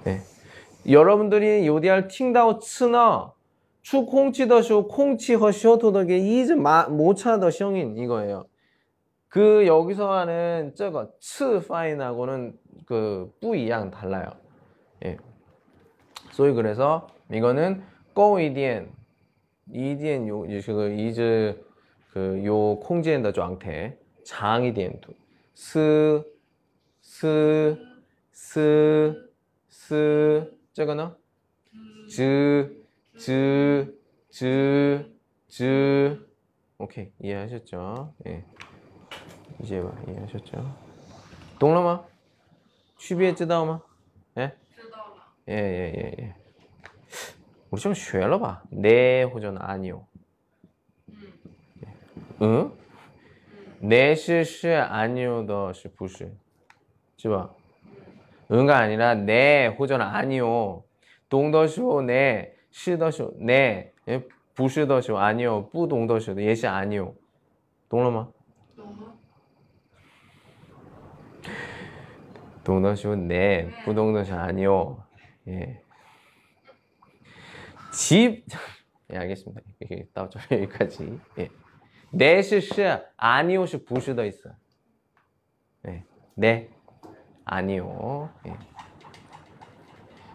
[0.08, 0.12] 예.
[0.12, 0.92] 예.
[0.92, 3.34] 여러분들이 요디알 팅다오 츠너
[3.82, 8.46] 추콩치 더쇼 콩치 허 쇼 토덕의 이즈 모차더 형인 이거예요.
[9.30, 14.32] 그 여기서 하는 저거 츠 파인하고는 그 뿌이양 달라요.
[15.06, 15.18] 예.
[16.32, 17.84] 소위 그래서 이거는
[18.14, 18.92] 고 이디엔
[19.74, 21.62] 이디엔 요그 이즈
[22.14, 25.14] 그요 콩지엔더状态 장이디엔도
[25.54, 26.24] 스스
[27.02, 27.78] 스,
[28.32, 29.27] 스,
[30.73, 31.15] 저거는?
[32.09, 32.85] 즈,
[33.19, 33.99] 즈,
[34.31, 35.13] 즈,
[35.49, 36.29] 즈.
[36.79, 37.11] 오케이.
[37.21, 38.15] 이해하셨죠?
[38.27, 38.45] 예.
[39.63, 39.93] 이제 봐.
[40.09, 40.77] 이해하셨죠?
[41.59, 42.05] 동남아?
[42.99, 43.81] 취비에 쯔다오마?
[44.39, 44.57] 예?
[44.77, 45.33] 知道了。
[45.49, 46.35] 예, 예, 예, 예.
[47.71, 48.63] 우리 좀 쉬어라 봐.
[48.71, 50.07] 네 호전 아니요.
[52.41, 52.73] 嗯 응?
[53.81, 56.33] 네是是 아니요的是不是?
[57.17, 57.55] 是吧?
[58.52, 60.84] 응가 아니라 네 호전 아니요
[61.30, 64.24] 동더쇼 네 시더쇼 네 예,
[64.56, 67.16] 부시더쇼 아니요 부동더쇼 네, 예시 아니요
[67.90, 68.30] 동로마
[72.64, 75.04] 동더쇼 네 부동더쇼 아니요
[75.48, 75.82] 예.
[77.92, 78.46] 집
[79.12, 79.62] 예, 알겠습니다.
[79.80, 80.40] 이렇게 따오죠.
[80.52, 81.20] 여기까지.
[81.40, 81.50] 예.
[82.12, 82.74] 내시 시
[83.16, 84.50] 아니오 시 부시 더 있어.
[85.88, 86.04] 예.
[86.36, 86.70] 네.
[87.48, 88.30] 아니요.
[88.48, 88.54] 예.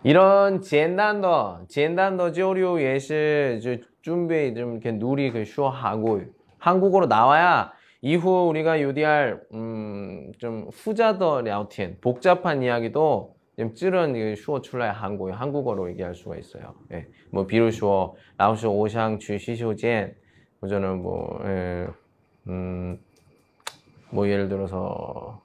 [0.04, 3.60] 이런 젠단더, 간단도 조류 예시
[4.00, 6.22] 준비 좀 이렇게 누리 그 쇼하고
[6.58, 14.60] 한국어로 나와야 이후 우리가 UDR 음, 좀 후자더 聊天 복잡한 이야기도 좀 찌른 그 쇼
[14.60, 16.74] 출라야 한국 한국어로 얘기할 수가 있어요.
[16.92, 17.06] 예.
[17.30, 20.16] 뭐 비로소 라오스 오샹 주시쇼젠
[20.58, 21.86] 뭐 저는 뭐 예,
[22.48, 22.98] 음,
[24.10, 25.40] 뭐 예를 들어서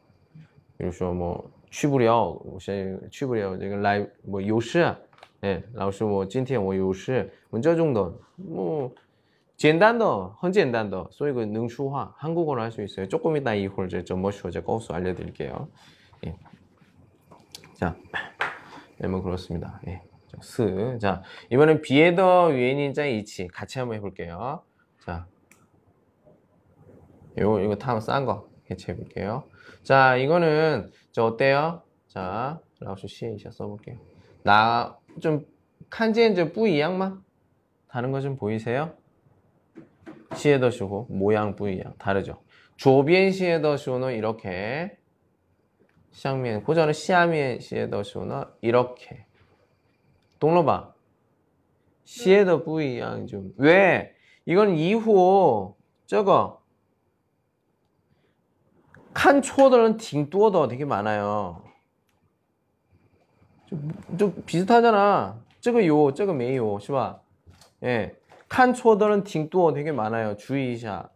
[0.80, 4.95] 비로소 뭐 去不了，我现在去不了这个来我有事，
[5.40, 8.90] 哎，老师我今天我有事，我这种的뭐
[9.57, 13.07] 简单的很简单的，所以그能说话 한국어로 할 수 있어요.
[13.07, 15.68] 조금 이따 이후 이제 좀뭐 쇼 제가 거수 알려드릴게요.
[16.26, 16.36] 예.
[17.74, 17.97] 자,
[18.99, 19.80] 네, 뭐 그렇습니다.
[19.86, 20.03] 예.
[20.26, 20.99] 자, 스.
[21.01, 24.62] 자, 이번엔 비에더 유엔인자 이치 같이 한번 해볼게요.
[25.01, 25.26] 자,
[27.38, 29.45] 이거 이거 다음 싼거 개체해 볼게요.
[29.84, 31.82] 자, 이거는 저 어때요?
[32.07, 33.97] 자, 라오스 시에 이샤 써볼게요.
[34.43, 35.45] 나 좀
[35.89, 37.24] 칸지엔저 뿌이양만
[37.88, 38.93] 다른 거 좀 보이세요?
[40.36, 42.41] 시에더 쇼고 모양 뿌이양 다르죠.
[42.76, 44.97] 조비엔 시에더 쇼는 이렇게
[46.11, 49.26] 쌍면 고전은 시아미엔 시에더 쇼는 이렇게
[50.39, 50.93] 동로바
[52.03, 54.13] 시에더 뿌이양 좀 왜?
[54.45, 56.57] 이건 이후 저거
[59.14, 61.64] 칸 초어들은 딩뚜어더 되게 많아요.
[63.66, 65.39] 좀, 좀 비슷하잖아.
[65.60, 67.20] 저거 요, 저거 메요, 시바.
[67.84, 68.16] 예.
[68.47, 70.38] 칸 초어들은 딩뚜어 되게 많아요.
[70.38, 71.10] 주의샤.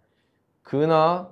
[0.64, 1.30] 그나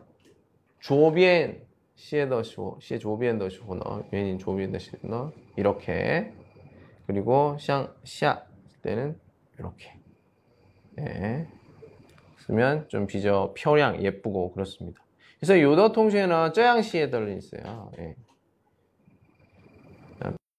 [0.80, 1.62] 조변
[1.95, 6.34] 시에더시오 시에 조변더시오너原因 조변더시너 이렇게
[7.05, 8.43] 그리고 샹 시아
[8.82, 9.20] 때는
[9.57, 9.93] 이렇게
[10.99, 11.47] 예.
[12.38, 15.03] 쓰면 좀 비저 표량 예쁘고 그렇습니다.
[15.38, 17.90] 그래서 요더 통신은 쩌양시에 들려 있어요.
[17.99, 18.14] 예.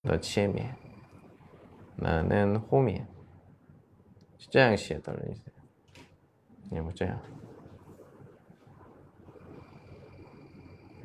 [0.04, 0.72] 너 치에미에
[1.96, 3.08] 나는 호미에
[4.38, 5.56] 쩌양시에 들려 있어요.
[6.74, 7.20] 예, 뭐 쩌양.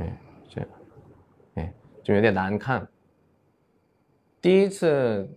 [0.01, 0.19] 예,
[0.49, 0.69] 쩌양.
[1.59, 2.87] 예, 좀有点难看.
[4.43, 5.29] 第一次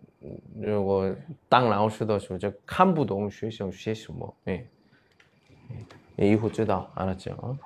[0.56, 1.16] 如果
[1.48, 4.66] 当老师的时候就看不懂学生学什么，哎，
[6.20, 7.58] 예, 이후 知道 알았죠?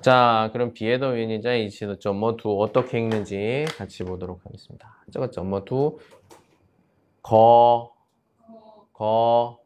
[0.00, 5.04] 자, 그럼 비에 더 위니자 이시도 점머 두 어떻게 읽는지 같이 보도록 하겠습니다.
[5.12, 5.98] 저거 점머 두.
[7.22, 7.94] 거,
[8.92, 9.58] 거,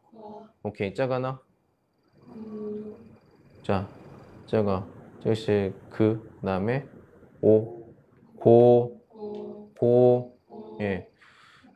[0.62, 1.40] 오케이, 저거나
[3.64, 3.88] 자,
[4.46, 4.86] 저거.
[5.20, 6.86] 저것이 그 다음에
[7.42, 7.92] 오,
[8.36, 9.02] 고,
[9.76, 10.38] 고,
[10.80, 11.08] 예.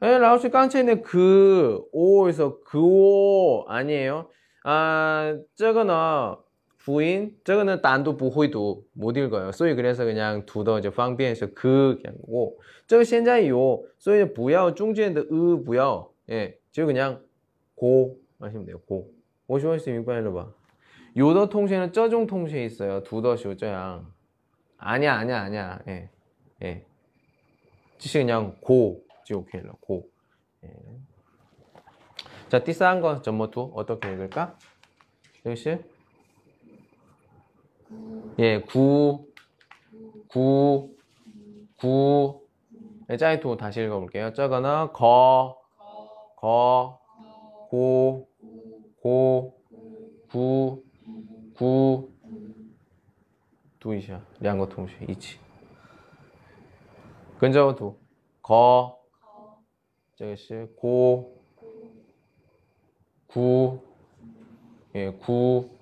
[0.02, 4.30] 에, 라오스 깡체는 그 오에서 그오 아니에요?
[4.64, 6.38] 아, 저거나
[6.81, 9.51] 부인, 저거는 단도 부호이도 못 읽어요.
[9.51, 12.57] 所以 그래서 그냥 두더 이제 方便是그 그냥 고.
[12.87, 16.09] 这个现在有,所以不要中间的으不要.
[16.29, 16.57] 예.
[16.71, 17.21] 저 그냥
[17.75, 18.79] 고 하시면 돼요.
[18.87, 19.11] 고.
[19.47, 20.53] 我说是明白了吧?
[21.17, 23.03] 요더 통신은 저종 통신이 있어요.
[23.03, 24.09] 두더쇼 저양.
[24.77, 25.79] 아니야, 아니야, 아니야.
[25.87, 26.09] 예.
[26.63, 26.85] 예.
[27.97, 29.73] 就是 그냥 고 就 OK 了.
[29.81, 30.09] 고.
[30.63, 30.69] 예.
[32.47, 34.55] 자, 第三个 점모 두 어떻게 읽을까?
[35.45, 35.77] 역시
[38.38, 39.26] 예, 9,
[40.28, 40.96] 9,
[41.78, 42.40] 9.
[43.08, 44.32] 네, 짜이토 다시 읽어볼게요.
[44.32, 45.60] 짜거나 거,
[46.36, 46.98] 거,
[47.68, 48.28] 고,
[49.00, 49.60] 고,
[50.30, 50.82] 구,
[51.54, 52.12] 구.
[53.80, 55.38] 두이샤, 양거 통시 이치.
[57.38, 57.96] 근자어 두.
[58.40, 58.98] 거,
[60.16, 61.42] 저기시 고,
[63.26, 63.80] 구,
[64.94, 65.81] 예, 구.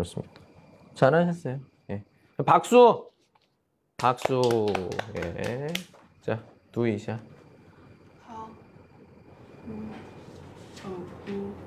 [0.00, 0.40] 그렇습니다
[0.94, 1.60] 잘하셨어요.
[1.90, 2.04] 예.
[2.44, 3.10] 박수!
[3.96, 4.40] 박수.
[5.16, 5.66] 예.
[6.22, 6.42] 자,
[6.72, 7.18] 두이샤.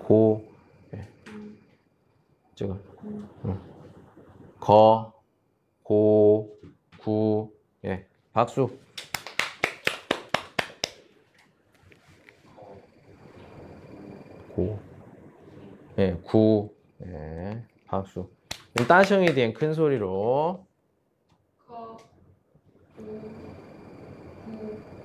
[0.04, 0.52] 고.
[0.94, 1.08] 예.
[1.26, 1.56] 구,
[2.56, 2.84] 지금.
[4.60, 5.14] 거.
[5.84, 6.60] 고.
[6.98, 7.54] 구.
[7.86, 8.08] 예.
[8.34, 8.78] 박수.
[14.56, 14.80] 고.
[15.98, 16.76] 예, 구.
[17.06, 17.73] 예.
[17.88, 18.30] 박수.
[18.76, 20.66] 좀 따셩이 된큰 소리로.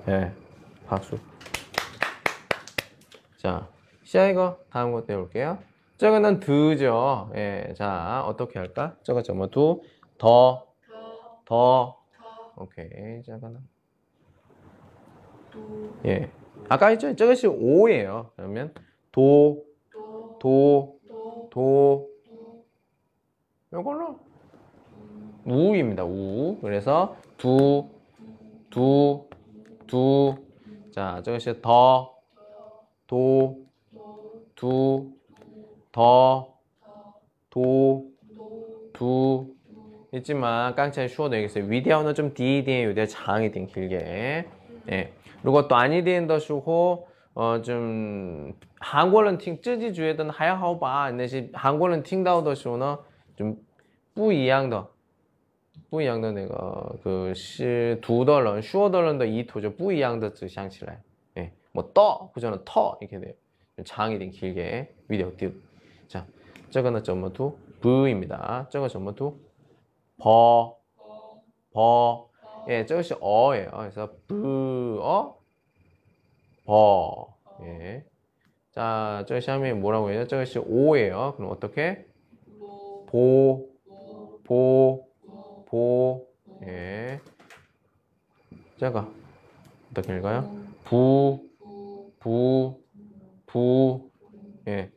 [0.07, 0.31] 예,
[0.87, 1.17] 박수.
[3.37, 3.69] 자,
[4.03, 5.59] 시아이거 다음 거 떼볼게요.
[5.97, 7.31] 저거는 드죠.
[7.35, 8.95] 예, 자, 어떻게 할까?
[9.03, 9.81] 저거 저뭐 두,
[10.17, 11.99] 더, 더, 더.
[12.17, 13.59] 더, 오케이, 저거는.
[15.51, 16.31] 도, 예.
[16.69, 17.15] 아까 했죠?
[17.15, 18.31] 저것이 오예요.
[18.35, 18.73] 그러면
[19.11, 20.99] 도, 도, 도.
[21.49, 22.08] 도,
[23.71, 24.17] 요걸로
[25.45, 26.03] 우입니다.
[26.03, 26.57] 우.
[26.59, 27.87] 그래서 두,
[28.69, 29.27] 두,
[29.85, 30.35] 두.
[30.91, 32.15] 자, 저것이 더,
[33.05, 33.59] 도,
[34.55, 35.11] 두,
[35.91, 36.55] 더,
[37.49, 38.05] 도,
[38.93, 39.53] 두.
[40.13, 41.65] 있지만 깡차이 쉬워도 되겠어요.
[41.65, 44.47] 위대하는 좀 디디에 요대 장이 된 길게.
[44.91, 45.13] 예.
[45.43, 52.95] 그리고 또 아니디엔 더 쉬고 어좀 한국은 팅 쯔지 주에든 하야하오바 내시 한국은 팅다오더 쉬우는
[53.38, 53.56] 좀
[54.14, 54.86] 不一样的，
[55.90, 61.00] 不一样的那个个是读的人、说的人的意图就不一样的指向起来。
[61.36, 63.32] 예, 뭐 떠, 그저는 터 이렇게 돼요.
[63.84, 65.50] 장이 된 길게 위디오 띄우.
[66.06, 66.24] 자,
[66.70, 68.68] 저거는 점뭐 두 부입니다.
[68.70, 69.36] 저거 점뭐 두
[70.16, 72.30] 버, 거, 버.
[72.30, 72.30] 거,
[72.68, 73.70] 예, 저것이 어예요.
[73.72, 75.36] 그래서 부, 어,
[76.64, 77.36] 버.
[77.62, 78.04] 예.
[78.70, 80.26] 자, 저下面 뭐라고 해요?
[80.26, 81.34] 저것이 오예요.
[81.36, 82.06] 그럼 어떻게?
[83.11, 86.27] 로, 보, 로, 보, 로, 보.
[86.45, 87.19] 로, 예.
[88.77, 89.11] 저거
[89.91, 90.63] 어떻게 읽어요?
[90.83, 91.49] 부,
[92.19, 92.83] 부,
[93.47, 94.11] 부.
[94.67, 94.91] 예.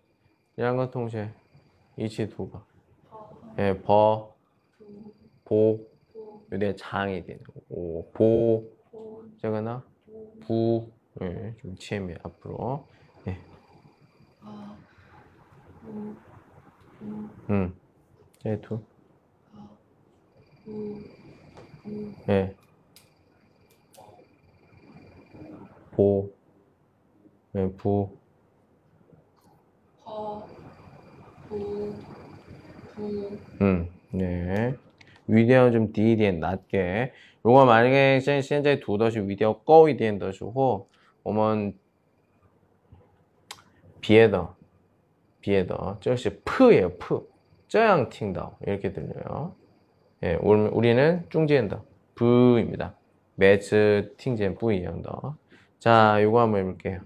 [0.58, 1.30] 양거 동시에
[1.96, 2.64] 이치 두가.
[3.08, 4.34] 버, 예, 버,
[4.76, 5.88] 부, 보.
[6.12, 7.52] 보, 요대 장이 되는 거.
[7.70, 8.70] 오, 보.
[8.90, 9.24] 보,
[10.40, 10.92] 부.
[11.22, 12.86] 예, 좀 치면 앞으로.
[13.26, 13.38] 예.
[15.80, 16.14] 부,
[17.50, 17.82] 음.
[18.45, 18.80] 예, 두.
[22.28, 22.55] 예.
[25.93, 26.32] 보.
[27.55, 28.16] 예, 부.
[30.05, 30.47] 허,
[31.49, 31.95] 부,
[32.95, 33.38] 부.
[33.61, 34.74] 음, 네.
[35.28, 37.12] 위대한 좀 D, D, N 낮게.
[37.47, 40.88] 요거 만약에 현재 두 더시 위대한 꺼위 D, N 더시고,
[41.24, 41.78] 오면
[44.01, 44.57] 비에더,
[45.40, 47.32] 비에더, 저시 푸예요, 푸.
[47.72, 49.54] 쩌양 킹덤 이렇게 들려요.
[50.22, 51.82] 예, 우리는 중지엔다
[52.14, 52.94] 부입니다.
[53.36, 55.38] 매츠 팅젠 부이양다.
[55.78, 57.00] 자, 이거 한번 해볼게요.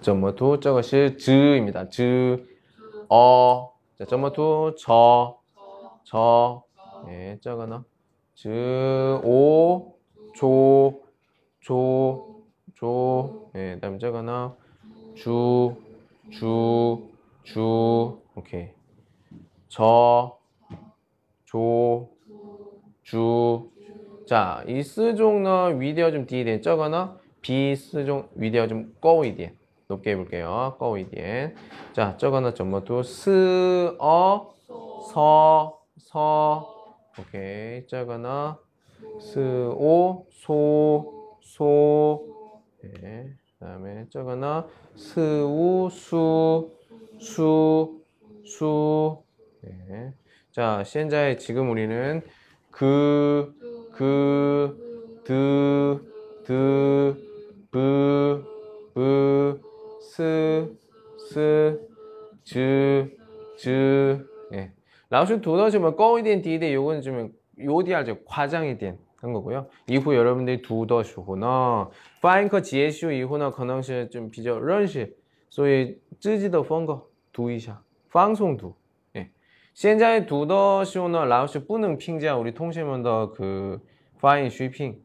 [0.00, 1.88] 점머투 저것이 즈입니다.
[1.88, 2.46] 즈,
[3.08, 5.40] 어, 자, 점머투 저,
[6.04, 6.62] 저,
[7.08, 7.84] 예, 저거나
[8.36, 9.96] 즈, 오,
[10.36, 11.02] 조,
[11.58, 12.44] 조,
[12.76, 14.50] 조, 예, 다음 저거는
[15.16, 15.74] 주,
[16.30, 17.09] 주,
[17.50, 18.22] 주.
[18.36, 18.68] 오케이.
[19.68, 20.38] 저,
[21.44, 22.08] 조,
[23.02, 24.24] 주, 주.
[24.24, 27.08] 자, 이 스종은 위디어 좀 디디엔 저거는
[27.40, 29.56] 비스종 위디어 좀 꼬이디엔
[29.88, 30.76] 높게 해볼게요.
[30.78, 31.56] 꼬이디엔.
[31.92, 36.94] 자, 전부 두 스, 어, 소, 서, 서.
[37.18, 37.84] 오케이.
[37.88, 38.52] 저거는
[39.18, 43.26] 스, 오, 소, 소, 예.
[43.58, 44.62] 그다음에 저거는
[44.94, 46.79] 스우, 수,
[47.20, 48.00] 수,
[48.44, 49.22] 수.
[49.62, 50.12] 네.
[50.50, 52.22] 자, 시엔자의 지금 우리는
[52.70, 53.54] 그,
[53.92, 56.02] 그, 드,
[56.44, 57.16] 드,
[57.70, 58.44] 브,
[58.94, 59.60] 브,
[60.00, 60.74] 스,
[61.28, 61.80] 스,
[62.42, 63.16] 즈,
[63.56, 64.26] 즈.
[64.54, 64.72] 예.
[65.10, 68.24] 라오슈 도더지면 꺼이덴 디데 요거는 좀 요디알죠.
[68.24, 68.98] 과장이 된.
[69.20, 69.68] 한 거고요.
[69.86, 71.90] 이후 여러분들이 두더슈호너
[72.22, 75.14] 파인커 지에슈 이후나 가능시 좀 비저 런시
[75.50, 77.09] 소위 쯔지더 펀거
[77.39, 78.73] 读一下放松读
[79.13, 79.27] 예.
[79.73, 83.79] 现在读的时候呢老师不能评价 우리 동생们的그
[84.17, 84.99] 发音水平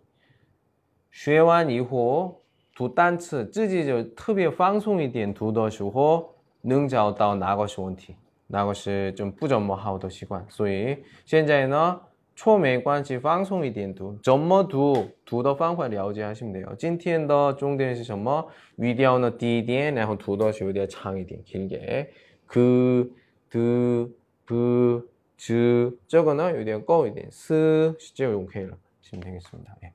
[1.11, 2.43] 学完以后
[2.75, 8.15] 读单词自己就特别放松一点读的时候能找到哪个是问题
[8.53, 12.01] 那个是좀不怎么好的习惯，所以现在呢，
[12.35, 16.75] 错没关系，放松一点读，怎么读，读的方法了解하시면 돼요。
[16.77, 18.45] 今天的重点是什么？
[18.75, 22.09] 语调呢低一点，然后读的时候有点长一点，길게
[22.48, 23.16] 그,
[23.50, 24.14] 드,
[24.46, 29.76] 브, 즈, 저거나 요리한 꺼, 요대한 스, 시제 용케이라 지금 되겠습니다.
[29.84, 29.94] 예.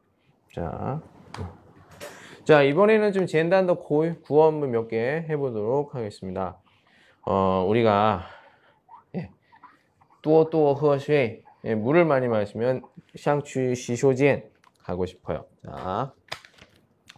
[0.55, 1.01] 자.
[2.45, 6.59] 자, 이번에는 좀 젠단더 구원문 몇 개 해보도록 하겠습니다.
[7.23, 8.23] 어, 우리가,
[9.15, 9.31] 예.
[10.23, 11.43] 또, 또, 허쉐.
[11.65, 12.83] 예, 물을 많이 마시면
[13.17, 14.49] 샹취 시쇼젠
[14.83, 15.45] 가고 싶어요.
[15.65, 16.13] 자,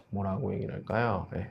[0.09, 1.27] 뭐라고 얘기를 할까요?
[1.35, 1.49] 예.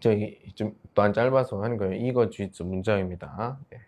[0.00, 1.94] 저기 좀또안 짧아서 하는 거예요.
[1.94, 3.58] 이거 주의점 문장입니다.
[3.72, 3.78] 예.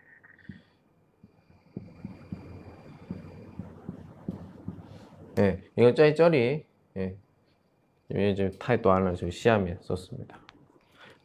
[5.39, 6.65] 예, 이거 쩌리쩌리
[6.97, 7.15] 예,
[8.09, 10.39] 이제 타이도 하나 저 시험에 썼습니다.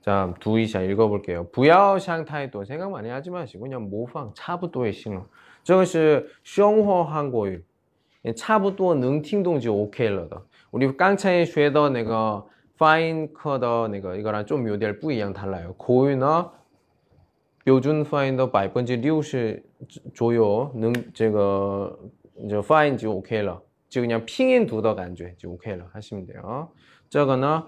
[0.03, 1.49] 자, 두이샤 읽어볼게요.
[1.51, 5.27] 부야샹 타이도 생각 많이 하지 마시고 그냥 모방 차부도의 신호.
[5.65, 7.65] 这个是生活韩国语
[8.37, 10.43] 差不多能听懂就 OK 了的。
[10.73, 12.45] 우리刚才学的那个
[12.77, 15.75] 发音课的那个一个人좀有点不一样달라요.
[15.77, 16.51] 고유나
[17.65, 19.65] 标准发音的百分之六十
[20.15, 21.99] 左右能这个
[22.49, 23.63] 这发音就 OK 了。
[23.89, 26.73] 就그냥 핑인 두더 간주就 OK 了 하시면 돼요.
[27.11, 27.61] 저거는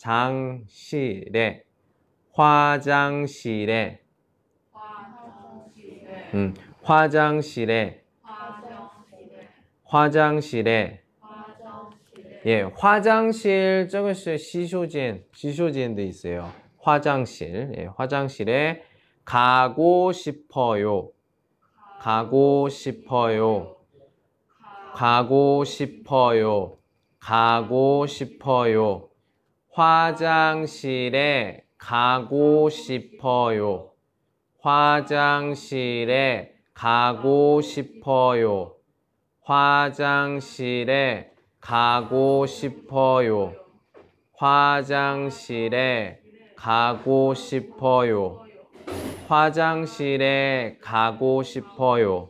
[0.00, 1.64] 화장실에
[2.32, 4.02] 화장실에
[4.72, 9.44] 화장실에 음, 화장실에 화장실에
[9.84, 11.01] 화장실에 화장실에
[12.45, 16.51] 예, 화장실 저것이 시쇼진 시쇼진도 있어요.
[16.77, 18.83] 화장실 예, 화장실에
[19.23, 21.11] 가고 싶어요.
[22.01, 23.77] 가고 싶어요.
[24.93, 26.77] 가고 싶어요.
[27.19, 29.07] 가고 싶어요.
[29.71, 31.13] 화장실에
[31.77, 33.91] 가고 싶어요.
[34.59, 38.75] 화장실에 가고 싶어요.
[39.43, 41.32] 화장실에
[41.63, 43.55] 가고 싶어요.
[44.35, 46.19] 화장실에
[46.57, 48.45] 가고 싶어요.
[49.29, 52.27] 화장실에 가고 싶어요.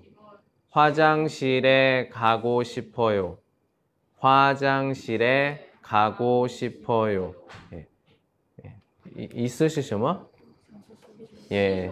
[0.70, 3.40] 화장실에 가고 싶어요.
[4.20, 7.34] 화장실에 가고 싶어요.
[7.74, 7.88] 예.
[8.64, 8.76] 예.
[9.18, 10.30] 이- 있으실 什么?
[11.52, 11.92] 예.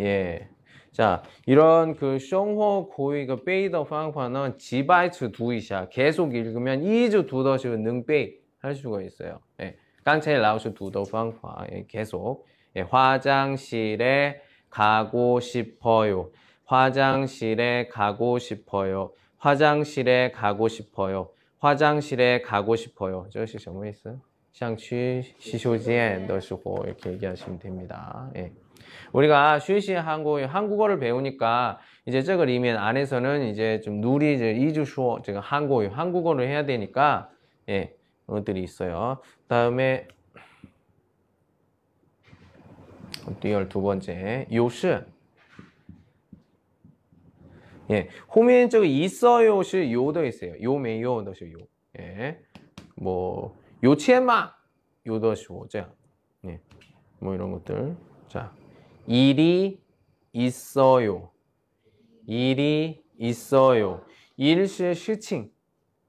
[0.00, 0.48] 예.
[0.91, 8.75] 자, 이런 그生活 고의 그 베이더 방법은 지바이츠 두이샤 계속 읽으면 이주 두더시 능베이 할
[8.75, 9.39] 수가 있어요.
[9.61, 9.77] 예.
[10.03, 12.45] 깡차이 라오스 두더 방법 예, 계속
[12.75, 16.31] 예, 화장실에 가고 싶어요.
[16.65, 19.11] 화장실에 가고 싶어요.
[19.37, 21.29] 화장실에 가고 싶어요.
[21.59, 23.27] 화장실에 가고 싶어요.
[23.31, 24.19] 这是什么意思?
[24.53, 28.29] 想去洗手间的时候 이렇게 얘기하시면 됩니다.
[28.35, 28.51] 예.
[29.12, 35.22] 우리가 쉬시 한국 한국어를 배우니까 이제 저거 이면 안에서는 이제 좀 누리 이제 이주 수어
[35.22, 37.30] 제가 한국어 한국어를 해야 되니까
[37.68, 37.94] 예
[38.26, 39.18] 그런 것들이 있어요.
[39.48, 40.08] 다음에
[43.44, 44.88] 열두 번째 요시
[47.90, 50.54] 예, 호미엔 쪽에 있어요시 요도 있어요.
[50.62, 51.58] 요메요 도시 요.
[51.98, 52.40] 예,
[52.96, 54.54] 뭐 요치에마
[55.06, 55.92] 요도시 오자.
[56.46, 56.60] 예,
[57.18, 57.96] 뭐 이런 것들.
[58.28, 58.61] 자.
[59.11, 59.79] 일이
[60.33, 61.29] 있어요.
[62.25, 64.01] 일이 있어요.
[64.37, 65.49] 일是 事情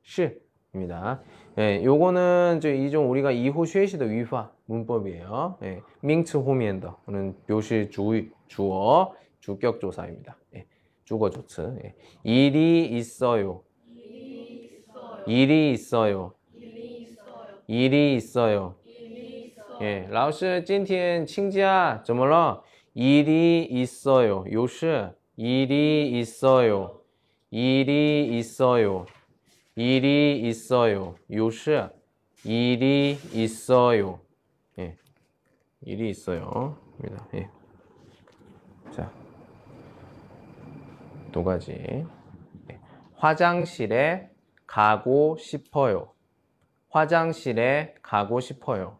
[0.03, 1.23] 시입니다.
[1.59, 5.59] 예, 요거는 저 이종 우리가 이후 学习的 语法 문법이에요.
[5.63, 10.37] 예, 名词 后面的는 表示主语, 주어, 주격 조사입니다.
[10.55, 10.67] 예,
[11.05, 11.77] 주거 조词.
[11.85, 11.95] 예.
[12.23, 13.63] 일이 있어요.
[13.95, 16.35] 일이 있어요 일이 있어요.
[16.55, 18.75] 일이 있어요 일이 있어요.
[18.85, 22.62] 일이 있어요 예, 老师今天请假怎么了?
[22.94, 24.46] 일이 있어요.
[24.52, 24.86] 요시
[25.38, 27.02] 일이 있어요.
[27.50, 29.06] 일이 있어요.
[29.76, 31.16] 일이 있어요.
[31.32, 31.72] 요시
[32.46, 34.20] 일이 있어요.
[34.78, 34.96] 예.
[35.82, 36.78] 일이 있어요.
[37.04, 37.28] 입니다.
[37.34, 37.50] 예.
[38.92, 39.12] 자.
[41.32, 41.72] 두 가지.
[41.72, 42.06] 예.
[43.16, 44.30] 화장실에
[44.68, 46.12] 가고 싶어요.
[46.90, 49.00] 화장실에 가고 싶어요.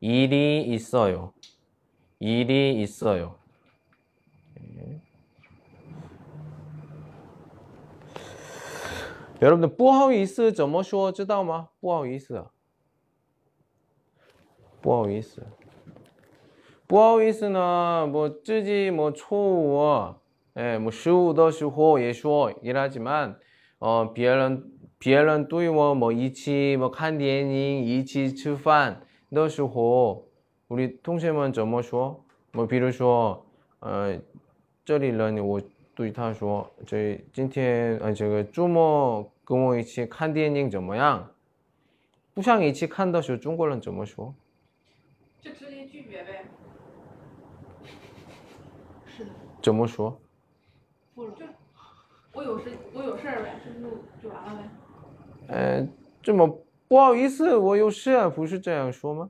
[0.00, 1.32] 일이 있어요.
[2.19, 3.35] 일이 있어요.
[4.59, 5.01] 예.
[9.41, 11.69] 여러분들 不好意思怎么说知道吗?
[11.79, 12.45] 不好意思.
[14.81, 15.43] 不好意思.
[16.87, 20.15] 不好意思呢,뭐自己뭐 초우,
[20.55, 23.37] 예, 뭐 十五的时候也说 일하지만
[23.79, 29.01] 어, 别人别人对我뭐一起뭐看电影,一起吃饭
[29.31, 30.27] 的时候
[30.69, 32.23] 우리 동생们怎么说?
[32.51, 33.45] 뭐 比如说
[33.79, 34.17] 呃
[34.83, 35.61] 这里人我
[35.93, 41.31] 对他说这今天呃这个周末跟我一起看电影怎么样?
[42.33, 44.33] 不想一起看的时候中国人怎么说?
[45.41, 46.45] 就直接拒绝呗。
[49.05, 50.19] 是的，怎么说?
[51.13, 51.45] 不就
[52.33, 53.89] 我有事，我有事儿呗，这就
[54.21, 54.69] 就完了呗。
[55.47, 55.87] 呃，
[56.21, 56.47] 这么
[56.87, 59.29] 不好意思，我有事啊，不是这样说吗？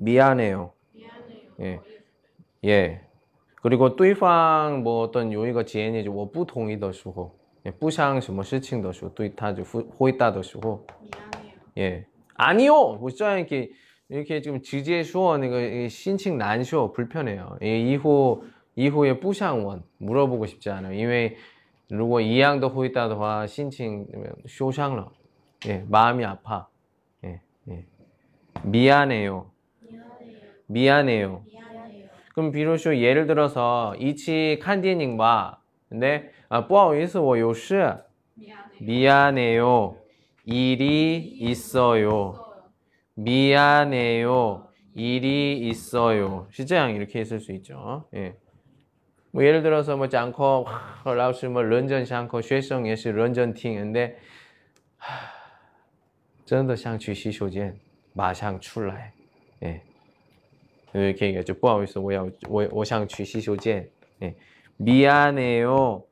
[0.00, 0.72] 미안해요.
[0.92, 1.50] 미안해요.
[1.60, 1.80] 예.
[2.64, 3.00] 예.
[3.62, 7.34] 그리고 对方뭐 어떤 요이가 지엔이 我不同意的时候,
[7.64, 11.52] 也不想什么事情的时候,对他就回答的时候, 미안해요.
[11.78, 12.06] 예.
[12.34, 12.98] 아니요.
[12.98, 13.70] 뭐这样 이렇게
[14.08, 17.58] 이렇게 좀直接说 那个 心情难受 불편해요.
[17.62, 18.44] 예, 이후
[18.76, 20.92] 이후에 不想问 물어보고 싶지 않아요.
[20.94, 21.36] 因为
[21.88, 24.06] 如果一样的回答的话心情
[24.46, 25.10] 受伤了.
[25.66, 26.68] 예, 마음이 아파.
[27.24, 27.84] 예, 예.
[28.62, 29.49] 미안해요.
[30.70, 31.44] 미안해요.
[31.44, 31.44] 미안해요.
[31.72, 32.08] 미안해요.
[32.34, 35.58] 그럼 비로소 예를 들어서 이치 칸디닝 봐.
[35.88, 37.96] 근데 아, 不好意思,我有事.
[38.34, 38.80] 미안해요.
[38.80, 39.96] 미안해요.
[40.44, 42.44] 일이 있어요.
[43.14, 44.68] 미안해요.
[44.94, 46.48] 일이 있어요.
[46.52, 48.04] 시장 이렇게 있을 수 있죠.
[48.14, 48.36] 예.
[49.32, 50.66] 뭐 예를 들어서 뭐 짱커
[51.04, 54.16] 라오스 뭐 런전 샹커 学生也是 런전 팅인데
[56.46, 57.76] 真的想去洗手间
[58.14, 59.12] 马上出来
[59.62, 59.82] 예.
[60.94, 61.54] 이렇게 얘기하죠.
[61.54, 63.88] 不好意思,我要我我想去洗手间
[64.22, 64.34] 예.
[64.78, 66.04] 미안해요.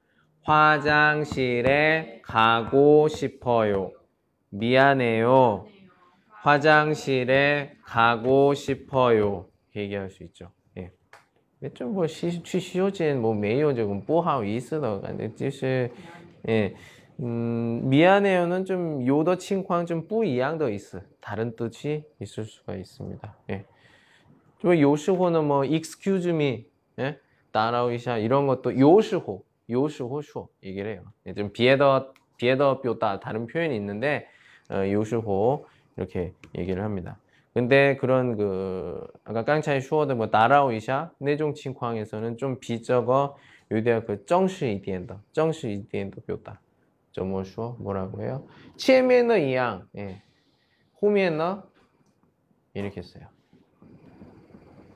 [0.42, 3.92] 화장실에 가고 싶어요.
[4.51, 5.66] 미안해요.
[6.42, 9.47] 화장실에 가고 싶어요.
[9.74, 10.51] 얘기할 수 있죠.
[10.76, 10.90] 예.
[11.74, 15.90] 这么洗去洗手间뭐 매요 조금 不好意思的感觉就是
[16.49, 16.74] 예.
[17.20, 21.01] 음, 미안해요는 좀 요더 칭황 좀 不一样的意思.
[21.20, 23.36] 다른 뜻이 있을 수가 있습니다.
[23.51, 23.64] 예.
[24.64, 26.66] 왜 有时候는 뭐 excuse me,
[26.99, 27.20] 예?
[27.51, 31.03] 打扰一下 이런 것도 有时候, 有时候 说 얘기를 해요.
[31.26, 34.28] 예, 좀 别的 别的 表达 다른 표현이 있는데
[34.70, 35.65] 어, 有时候
[35.97, 37.18] 이렇게 얘기를 합니다.
[37.53, 43.36] 근데 그런 그 아까 깡차이 슈어드 뭐 따라오이샤 내종 칭황에서는 좀 비저거
[43.72, 46.62] 요대야 그 정시 이디엔더 정시 이디엔더 뼈다
[47.12, 48.47] 저뭐 슈어 뭐라고 해요?
[48.78, 50.22] 치에메너 이양 예.
[51.01, 51.64] 호미에너
[52.74, 53.28] 이렇게 써요.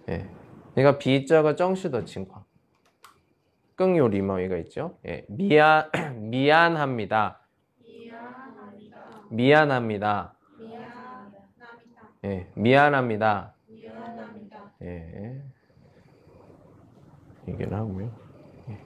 [0.10, 0.28] 예.
[0.74, 2.44] 그러니까 비자가 정시더 칭광.
[3.76, 4.98] 끙요 리머이가 뭐 있죠.
[5.06, 5.26] 예.
[5.28, 5.90] 미안
[6.30, 7.40] 미안합니다.
[9.30, 10.36] 미안합니다.
[12.26, 12.48] 예.
[12.56, 13.54] 미안합니다.
[14.84, 15.42] 예.
[17.48, 18.12] 얘기를 하고요.
[18.70, 18.78] 예.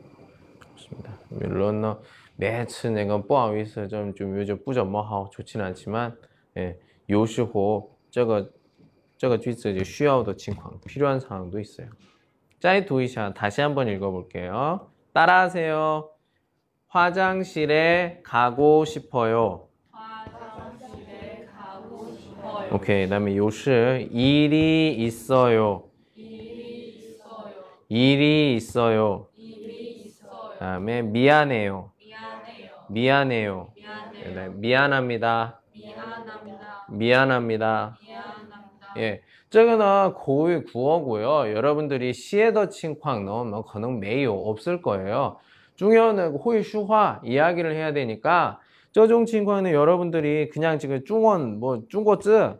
[0.75, 1.17] 좋습니다.
[1.29, 1.99] 물론
[2.35, 6.17] 매츠 내가 뽀아위서 좀좀 요즘 뿌져 뭐하고 좋진 않지만
[6.57, 6.79] 예.
[7.09, 8.49] 요시호 저거
[9.16, 11.88] 这个句子就需要的情况 필요한 상황도 있어요.
[12.60, 14.90] 짜이 도이샤 다시 한번 읽어볼게요.
[15.12, 16.10] 따라하세요.
[16.88, 19.68] 화장실에 가고 싶어요.
[19.90, 22.68] 화장실에 가고 싶어요.
[22.72, 23.04] 오케이.
[23.04, 25.84] 그다음에 요시 일이 있어요.
[26.16, 27.54] 일이 있어요.
[27.88, 29.28] 일이 있어요.
[29.36, 30.52] 일이 있어요.
[30.52, 31.92] 그다음에 미안해요.
[31.98, 32.70] 미안해요.
[32.88, 33.72] 미안해요.
[33.74, 34.24] 미안해요.
[34.24, 35.60] 그다음에 미안합니다.
[35.74, 36.86] 미안합니다.
[36.90, 37.98] 미안합니다.
[38.96, 38.96] 미안합니다.
[38.98, 39.22] 예.
[39.50, 41.52] 这个呢, 고유 구어고요.
[41.54, 45.36] 여러분들이 시에더 칭황呢, 뭐, 可能没有, 없을 거예요.
[45.76, 48.60] 중요한 호의 슈화 이야기를 해야 되니까,
[48.92, 52.54] 这种 칭황은 여러분들이 그냥 지금 중원, 뭐, 중국즈,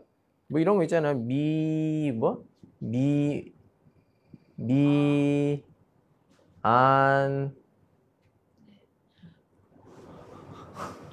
[0.47, 1.15] 뭐 이런 거 있잖아요.
[1.15, 2.43] 미, 뭐?
[2.79, 3.51] 미,
[4.55, 5.63] 미,
[6.61, 7.55] 안,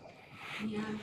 [0.64, 0.98] 你按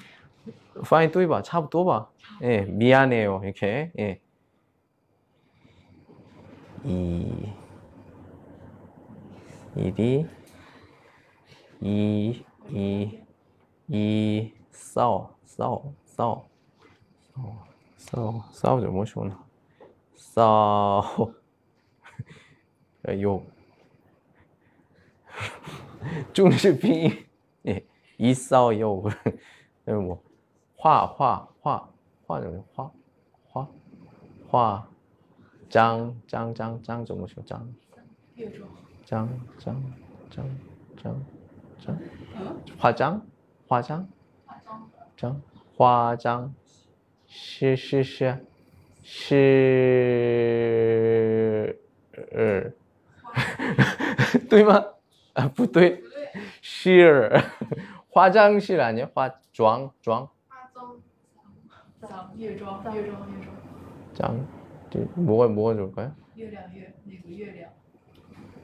[0.85, 1.43] 파인 또 해봐.
[1.43, 2.09] 차부 또 봐.
[2.43, 3.41] 예, 미안해요.
[3.45, 3.93] 이렇게.
[3.99, 4.21] 예.
[6.85, 7.53] 이,
[9.77, 10.27] 이리,
[11.81, 13.21] 이, 이,
[13.89, 16.49] 이, 싸워, 싸워, 싸워,
[17.35, 17.65] 싸워,
[17.97, 18.91] 싸워, 싸우죠.
[18.91, 19.45] 뭐 시원하.
[20.15, 21.35] 싸워.
[23.21, 23.47] 요.
[26.34, 27.26] 中 式拼音，
[27.64, 27.82] 哎，
[28.18, 29.10] 一扫又，
[29.86, 30.24] 嗯，我
[30.76, 31.90] 画画画
[32.26, 32.92] 画怎么画
[33.48, 33.68] 画
[34.48, 34.88] 画
[35.70, 37.74] 张张张张怎么说张。
[39.06, 39.30] 张
[39.60, 39.82] 张
[40.30, 40.46] 张
[40.98, 41.16] 张
[41.84, 41.98] 张
[42.36, 43.22] 嗯，画张
[43.68, 44.08] 画张
[44.46, 44.90] 化妆。
[45.16, 45.42] 张
[45.76, 46.54] 画张
[47.28, 48.46] 是是是
[49.04, 49.40] 是
[52.32, 52.72] 呃，
[54.50, 54.84] 对吗？
[55.35, 55.91] 啊，不对。
[55.97, 56.31] 不对，
[56.61, 57.31] 是
[58.09, 59.09] 化妆室 아니야?
[59.15, 61.01] 화妆妆化妆。
[62.01, 63.57] 脏乐妆，乐妆，乐妆。
[64.15, 64.47] 장
[64.91, 66.13] 네, 뭐가 뭐가 좋을까요?
[66.35, 67.71] 月亮月那个月亮，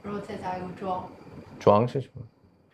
[0.03, 1.09] 然后再加一个妆
[1.59, 2.21] 妆是什么?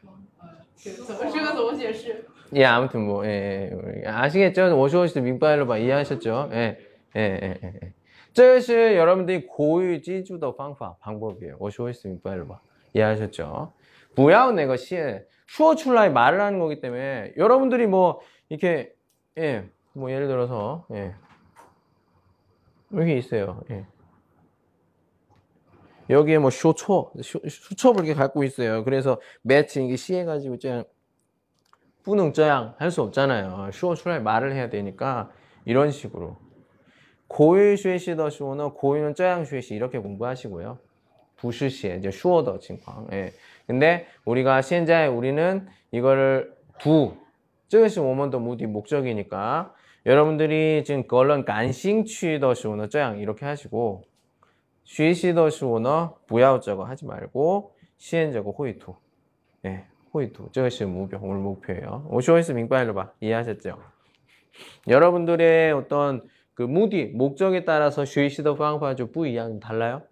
[0.01, 0.13] 妆。
[0.39, 2.25] 呃，这个怎么这个怎么解释？
[2.53, 3.71] 예, 아무튼 뭐 예,
[4.03, 4.77] 예, 아시겠죠?
[4.77, 6.49] 오쇼시 민빨로 봐 이해하셨죠?
[6.53, 6.77] 예,
[7.15, 7.73] 예, 예, 예.
[7.83, 7.93] 예.
[8.33, 11.57] 这是 여러분들이 고유 지주의 방법 방법이에요.
[11.59, 12.59] 오쇼시 민빨로 봐
[12.93, 13.73] 이해하셨죠?
[14.16, 14.96] 부야운 내 것이
[15.48, 17.34] 슈어출라의 말을 하는 거기 때문에.
[17.36, 18.92] 여러분들이 뭐 이렇게
[19.38, 21.14] 예 뭐 예를 들어서 예.
[22.94, 23.86] 여기 있어요 예.
[26.10, 28.84] 여기에 뭐 쇼초 수첩을 이렇게 갖고 있어요.
[28.84, 30.84] 그래서 매치 이게 시해가지고 그냥
[32.04, 33.70] 뿌능짜양 할 수 없잖아요.
[33.72, 35.30] 슈어출라의 말을 해야 되니까
[35.64, 36.36] 이런 식으로.
[37.26, 40.78] 고유 슈에시더 슈어는 고유는 짜양 슈에시 이렇게 공부하시고요.
[41.36, 43.32] 부슈시에 이제 슈어더 칭광 예.
[43.66, 47.16] 근데 우리가 시행자의 우리는 이거를 두
[47.68, 54.04] 쯔시 오먼더 무디 목적이니까 여러분들이 지금 걸런 간싱취더시 오너 쩌양 이렇게 하시고
[54.84, 58.94] 쉬시더시 오너 부야우 쩌거 하지 말고 시행자고 호이투
[59.62, 63.78] 네, 호이투 쩌시 무병 오늘 목표예요 오쇼이스 민빨로 봐 이해하셨죠?
[64.86, 66.22] 여러분들의 어떤
[66.54, 70.02] 그 무디 목적에 따라서 쉬시더 방파주 부이양 달라요?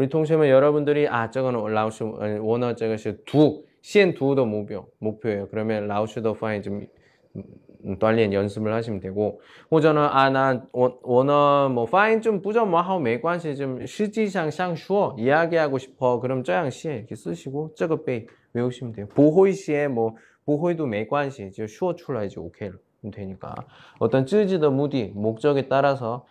[0.00, 2.04] 우리 통신은 여러분들이 아 저거는 라오스
[2.40, 2.96] 원어 저거
[3.26, 5.48] 두 시엔 두도 목표 목표예요.
[5.50, 12.80] 그러면 라오스도 파이 좀锻炼 연습을 하시면 되고 호전은 아난 원어 뭐 파인 좀 부정 뭐
[12.80, 19.06] 하고 매관시 좀 실지상 상슈어 이야기하고 싶어 그럼 저양시에 이렇게 쓰시고 저거 빼 외우시면 돼요.
[19.08, 22.70] 보호이시에 뭐 보호이도 매관시 저 슈어 출라이지 오케이
[23.12, 23.54] 되니까
[23.98, 26.24] 어떤 쯔지도 무디 목적에 따라서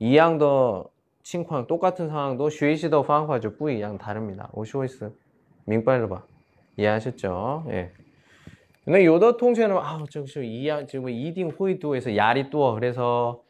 [0.00, 0.90] 이양도
[1.23, 4.49] 칭황, 똑같은 상황도 学习的方法就不一样 다릅니다.
[4.53, 5.11] 오쇼이스,
[5.65, 6.23] 민빨로 봐.
[6.77, 7.65] 이해하셨죠?
[7.69, 7.91] 예.
[8.85, 13.43] 근데 요더 통째는 아, 저기 이양 지금 이딩 호이도에서 야리 또 그래서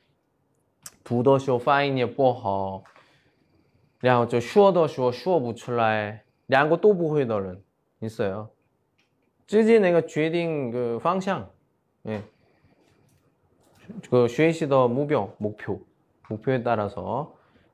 [1.03, 2.83] 부더쇼 파인이 不好
[3.99, 7.61] 然后就说的说说不出来两个都不会的人
[7.99, 8.49] 있어요.
[9.45, 11.47] 直接那个决定그 방향
[12.07, 12.23] 예.
[14.09, 15.79] 그 学习的目标 목표
[16.29, 17.35] 목표에 따라서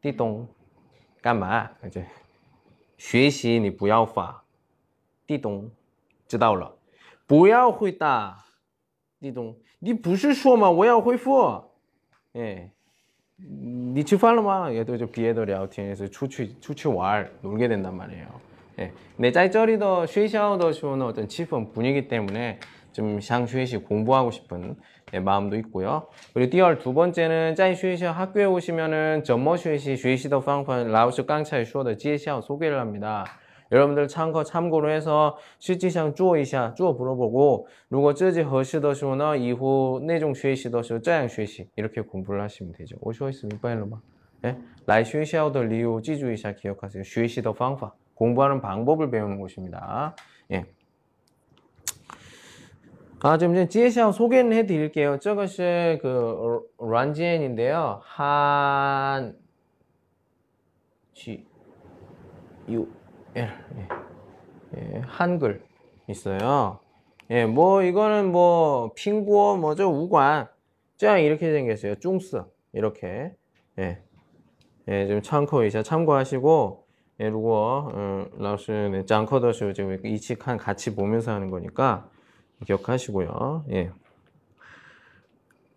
[0.00, 0.46] 띠동
[1.20, 2.04] 干嘛 이제
[2.96, 4.42] 学习你不要发
[5.26, 5.70] 地东
[6.28, 6.74] 知道了
[7.26, 8.44] 不要回答，
[9.20, 10.70] 地东，你不是说吗？
[10.70, 11.64] 我要回复。
[12.34, 12.70] 哎，
[13.36, 14.70] 你吃饭了吗？
[14.70, 18.28] 也都就别的聊天，是出去出去玩놀게된단말이에요
[18.78, 22.60] 예, 내 짤짤이더 쉐샤더 쇼는 어떤 치氛 분위기 때문에
[22.92, 24.76] 좀 샹쉐시 공부하고 싶은
[25.14, 26.08] 예, 마음도 있고요.
[26.34, 32.80] 그리고 第二두 번째는 짤쉐시 학교에 오시면은 점머 쉐시 쉐시더 방판 라오스 깡차에 쇼더 介绍 소개를
[32.80, 33.24] 합니다.
[33.72, 42.96] 여러분들 참고 참고로 해서 실지상 做一下做 물어보고 如果自己合适的时候呢以后那种学习的时候这样学习 이렇게 공부를 하시면 되죠.
[43.00, 44.00] 我说明白了吗?
[44.44, 44.56] 예?
[44.86, 47.02] 来学校的理由记住一下 기억하세요.
[47.02, 50.14] 学习的方法 공부하는 방법을 배우는 곳입니다.
[50.52, 50.64] 예.
[53.23, 55.19] 아, 좀 이제 지혜시험 소개는 해드릴게요.
[55.19, 55.61] 저것이
[56.01, 58.01] 그 란지엔인데요.
[58.03, 59.37] 한
[61.13, 61.45] G
[62.67, 62.87] U
[63.35, 63.47] L
[63.77, 63.87] 예.
[64.75, 65.61] 예, 한글
[66.07, 66.79] 있어요.
[67.29, 70.47] 예, 뭐 이거는 뭐 핑고 뭐죠 우관
[70.97, 71.95] 짱 이렇게 생겼어요.
[71.95, 72.41] 쫑스
[72.73, 73.35] 이렇게
[73.77, 74.01] 예,
[74.87, 76.85] 예, 좀 참고이자 참고하시고
[77.19, 82.09] 예, 루거 음, 라오스 짱커더쇼 지금 이치칸 같이 보면서 하는 거니까.
[82.65, 83.65] 기억하시고요.
[83.71, 83.91] 예.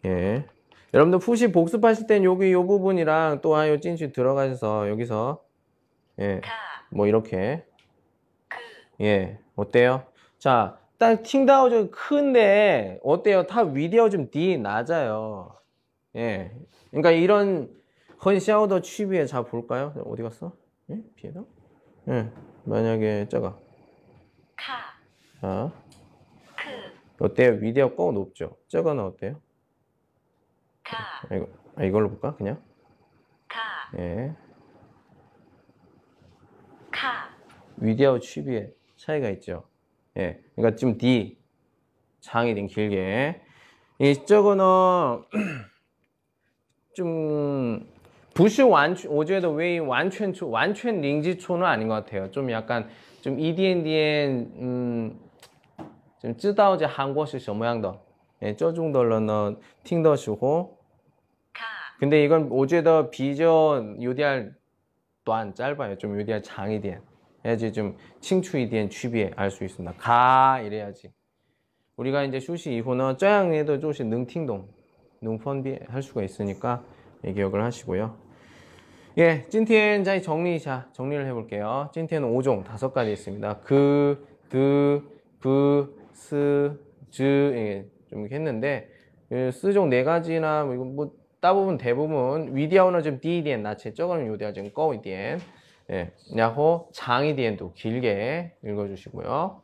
[0.05, 0.47] 예.
[0.93, 5.43] 여러분들 푸시 복습하실 땐 여기 요 부분이랑 또 하요 찐취 들어가셔서 여기서
[6.21, 6.41] 예.
[6.91, 7.65] 뭐 이렇게
[9.01, 9.39] 예.
[9.57, 10.05] 어때요?
[10.39, 13.47] 자, 딱 팅다오 좀 큰데 어때요?
[13.47, 15.57] 타 위디오 좀 D 낮아요.
[16.17, 16.53] 예.
[16.91, 17.71] 그러니까 이런
[18.25, 19.93] 헌샤오더 취비에 자 볼까요?
[20.07, 20.53] 어디 갔어?
[20.91, 20.99] 예?
[21.17, 21.43] 피해다?
[22.09, 22.31] 예.
[22.65, 23.61] 만약에 저거
[24.57, 24.75] 카,
[25.41, 25.84] 자, 크,
[27.20, 27.58] 어때요?
[27.62, 28.58] 위디오 꼭 높죠?
[28.68, 29.42] 저거는 어때요?
[30.84, 30.98] 카,
[31.30, 32.36] 아, 이거, 아, 이걸로 볼까?
[32.36, 32.62] 그냥?
[33.48, 33.60] 카,
[33.98, 34.34] 예.
[36.92, 37.30] 카,
[37.78, 39.64] 위디오 취비에 차이가 있죠.
[40.18, 40.42] 예.
[40.56, 41.38] 그러니까 지금 D
[42.22, 43.42] 장이 된 길게
[44.00, 44.64] 이 저거는
[46.94, 47.88] 좀
[48.34, 52.32] 부시 완전 我觉得 왜 완전 초 완전 링지초는 아닌 것 같아요.
[52.32, 52.90] 좀 약간
[53.22, 55.20] 좀 EDN 음,
[56.24, 58.00] 좀 知道这韩国是什么样的
[58.42, 60.78] 예, 这种的人呢听的时候
[61.54, 61.66] 카,
[62.00, 64.56] 근데 이건 我觉得比较有点
[65.24, 65.96] 短 짧아요.
[65.96, 67.02] 좀有点长一点.
[67.46, 69.96] 해야지 좀 칭추一点 区别 알 수 있습니다.
[69.98, 71.12] 가 이래야지.
[71.96, 74.68] 우리가 이제 슈시 이후는 쩌양에도 조금 능팅동,
[75.22, 76.84] 능펀비 할 수가 있으니까
[77.26, 78.16] 예, 기억을 하시고요.
[79.18, 81.90] 예, 찐티엔 자 정리자 정리를 해볼게요.
[81.94, 83.60] 찐티엔은 5종 다섯 가지 있습니다.
[83.60, 85.04] 그, 드,
[85.40, 86.79] 부, 스,
[87.11, 88.89] 즈, 예, 좀 이렇게 했는데,
[89.29, 94.71] 그 쓰종 네 가지나, 뭐, 뭐, 대부분 대부분 위디아우나 좀 디디엔 나체 저거는 요디아 좀
[94.73, 95.41] 꺼위디엔,
[95.91, 99.61] 예 야호 장이디엔도 길게 읽어주시고요.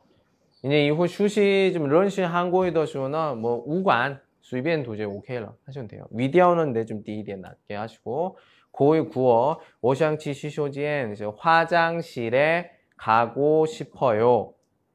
[0.65, 6.05] 이제 이후 슈시 좀 런시 한고이더 슈나 뭐 우관 수비엔 도저히 오케이라 하시면 돼요.
[6.11, 8.37] 위디아우는 내좀 네 디디엔 낮게 하시고
[8.73, 14.53] 고의 구어 오샹치 시쇼지엔 화장실에 가고 싶어요.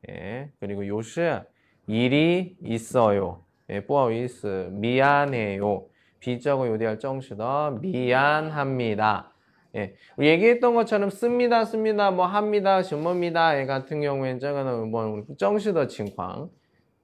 [0.09, 1.21] 예, 그리고 요시
[1.87, 3.43] 일이 있어요.
[3.69, 5.85] 예, 뿌아위스 미안해요.
[6.19, 9.31] 비자고 요대할 정시다 미안합니다.
[9.75, 16.49] 예, 얘기했던 것처럼 씁니다, 씁니다, 뭐 합니다, 주머니다 예, 같은 경우에는 저거는 뭐 정시더 칭광.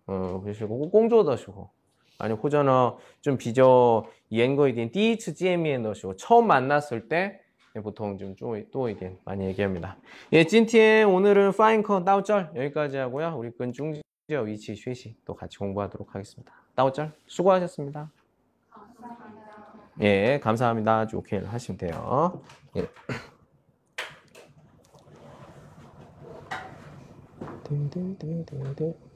[0.07, 1.69] 어, 그리고 공조더시고
[2.17, 7.39] 아니 호전어 좀 비저 이엔 거에 대한 디츠 지에미엔 더시고 처음 만났을 때
[7.79, 8.35] 보통 좀
[8.71, 9.97] 또 이게 많이 얘기합니다.
[10.33, 13.35] 예, 今天 오늘은 파인커 다우절 여기까지 하고요.
[13.37, 16.51] 우리 근 중지어 위치 쉐시 또 같이 공부하도록 하겠습니다.
[16.75, 18.11] 다우절 수고하셨습니다.
[20.01, 20.99] 예, 감사합니다.
[20.99, 22.41] 아주 오케이 하시면 돼요.
[22.75, 22.81] 예.
[28.81, 29.10] 네.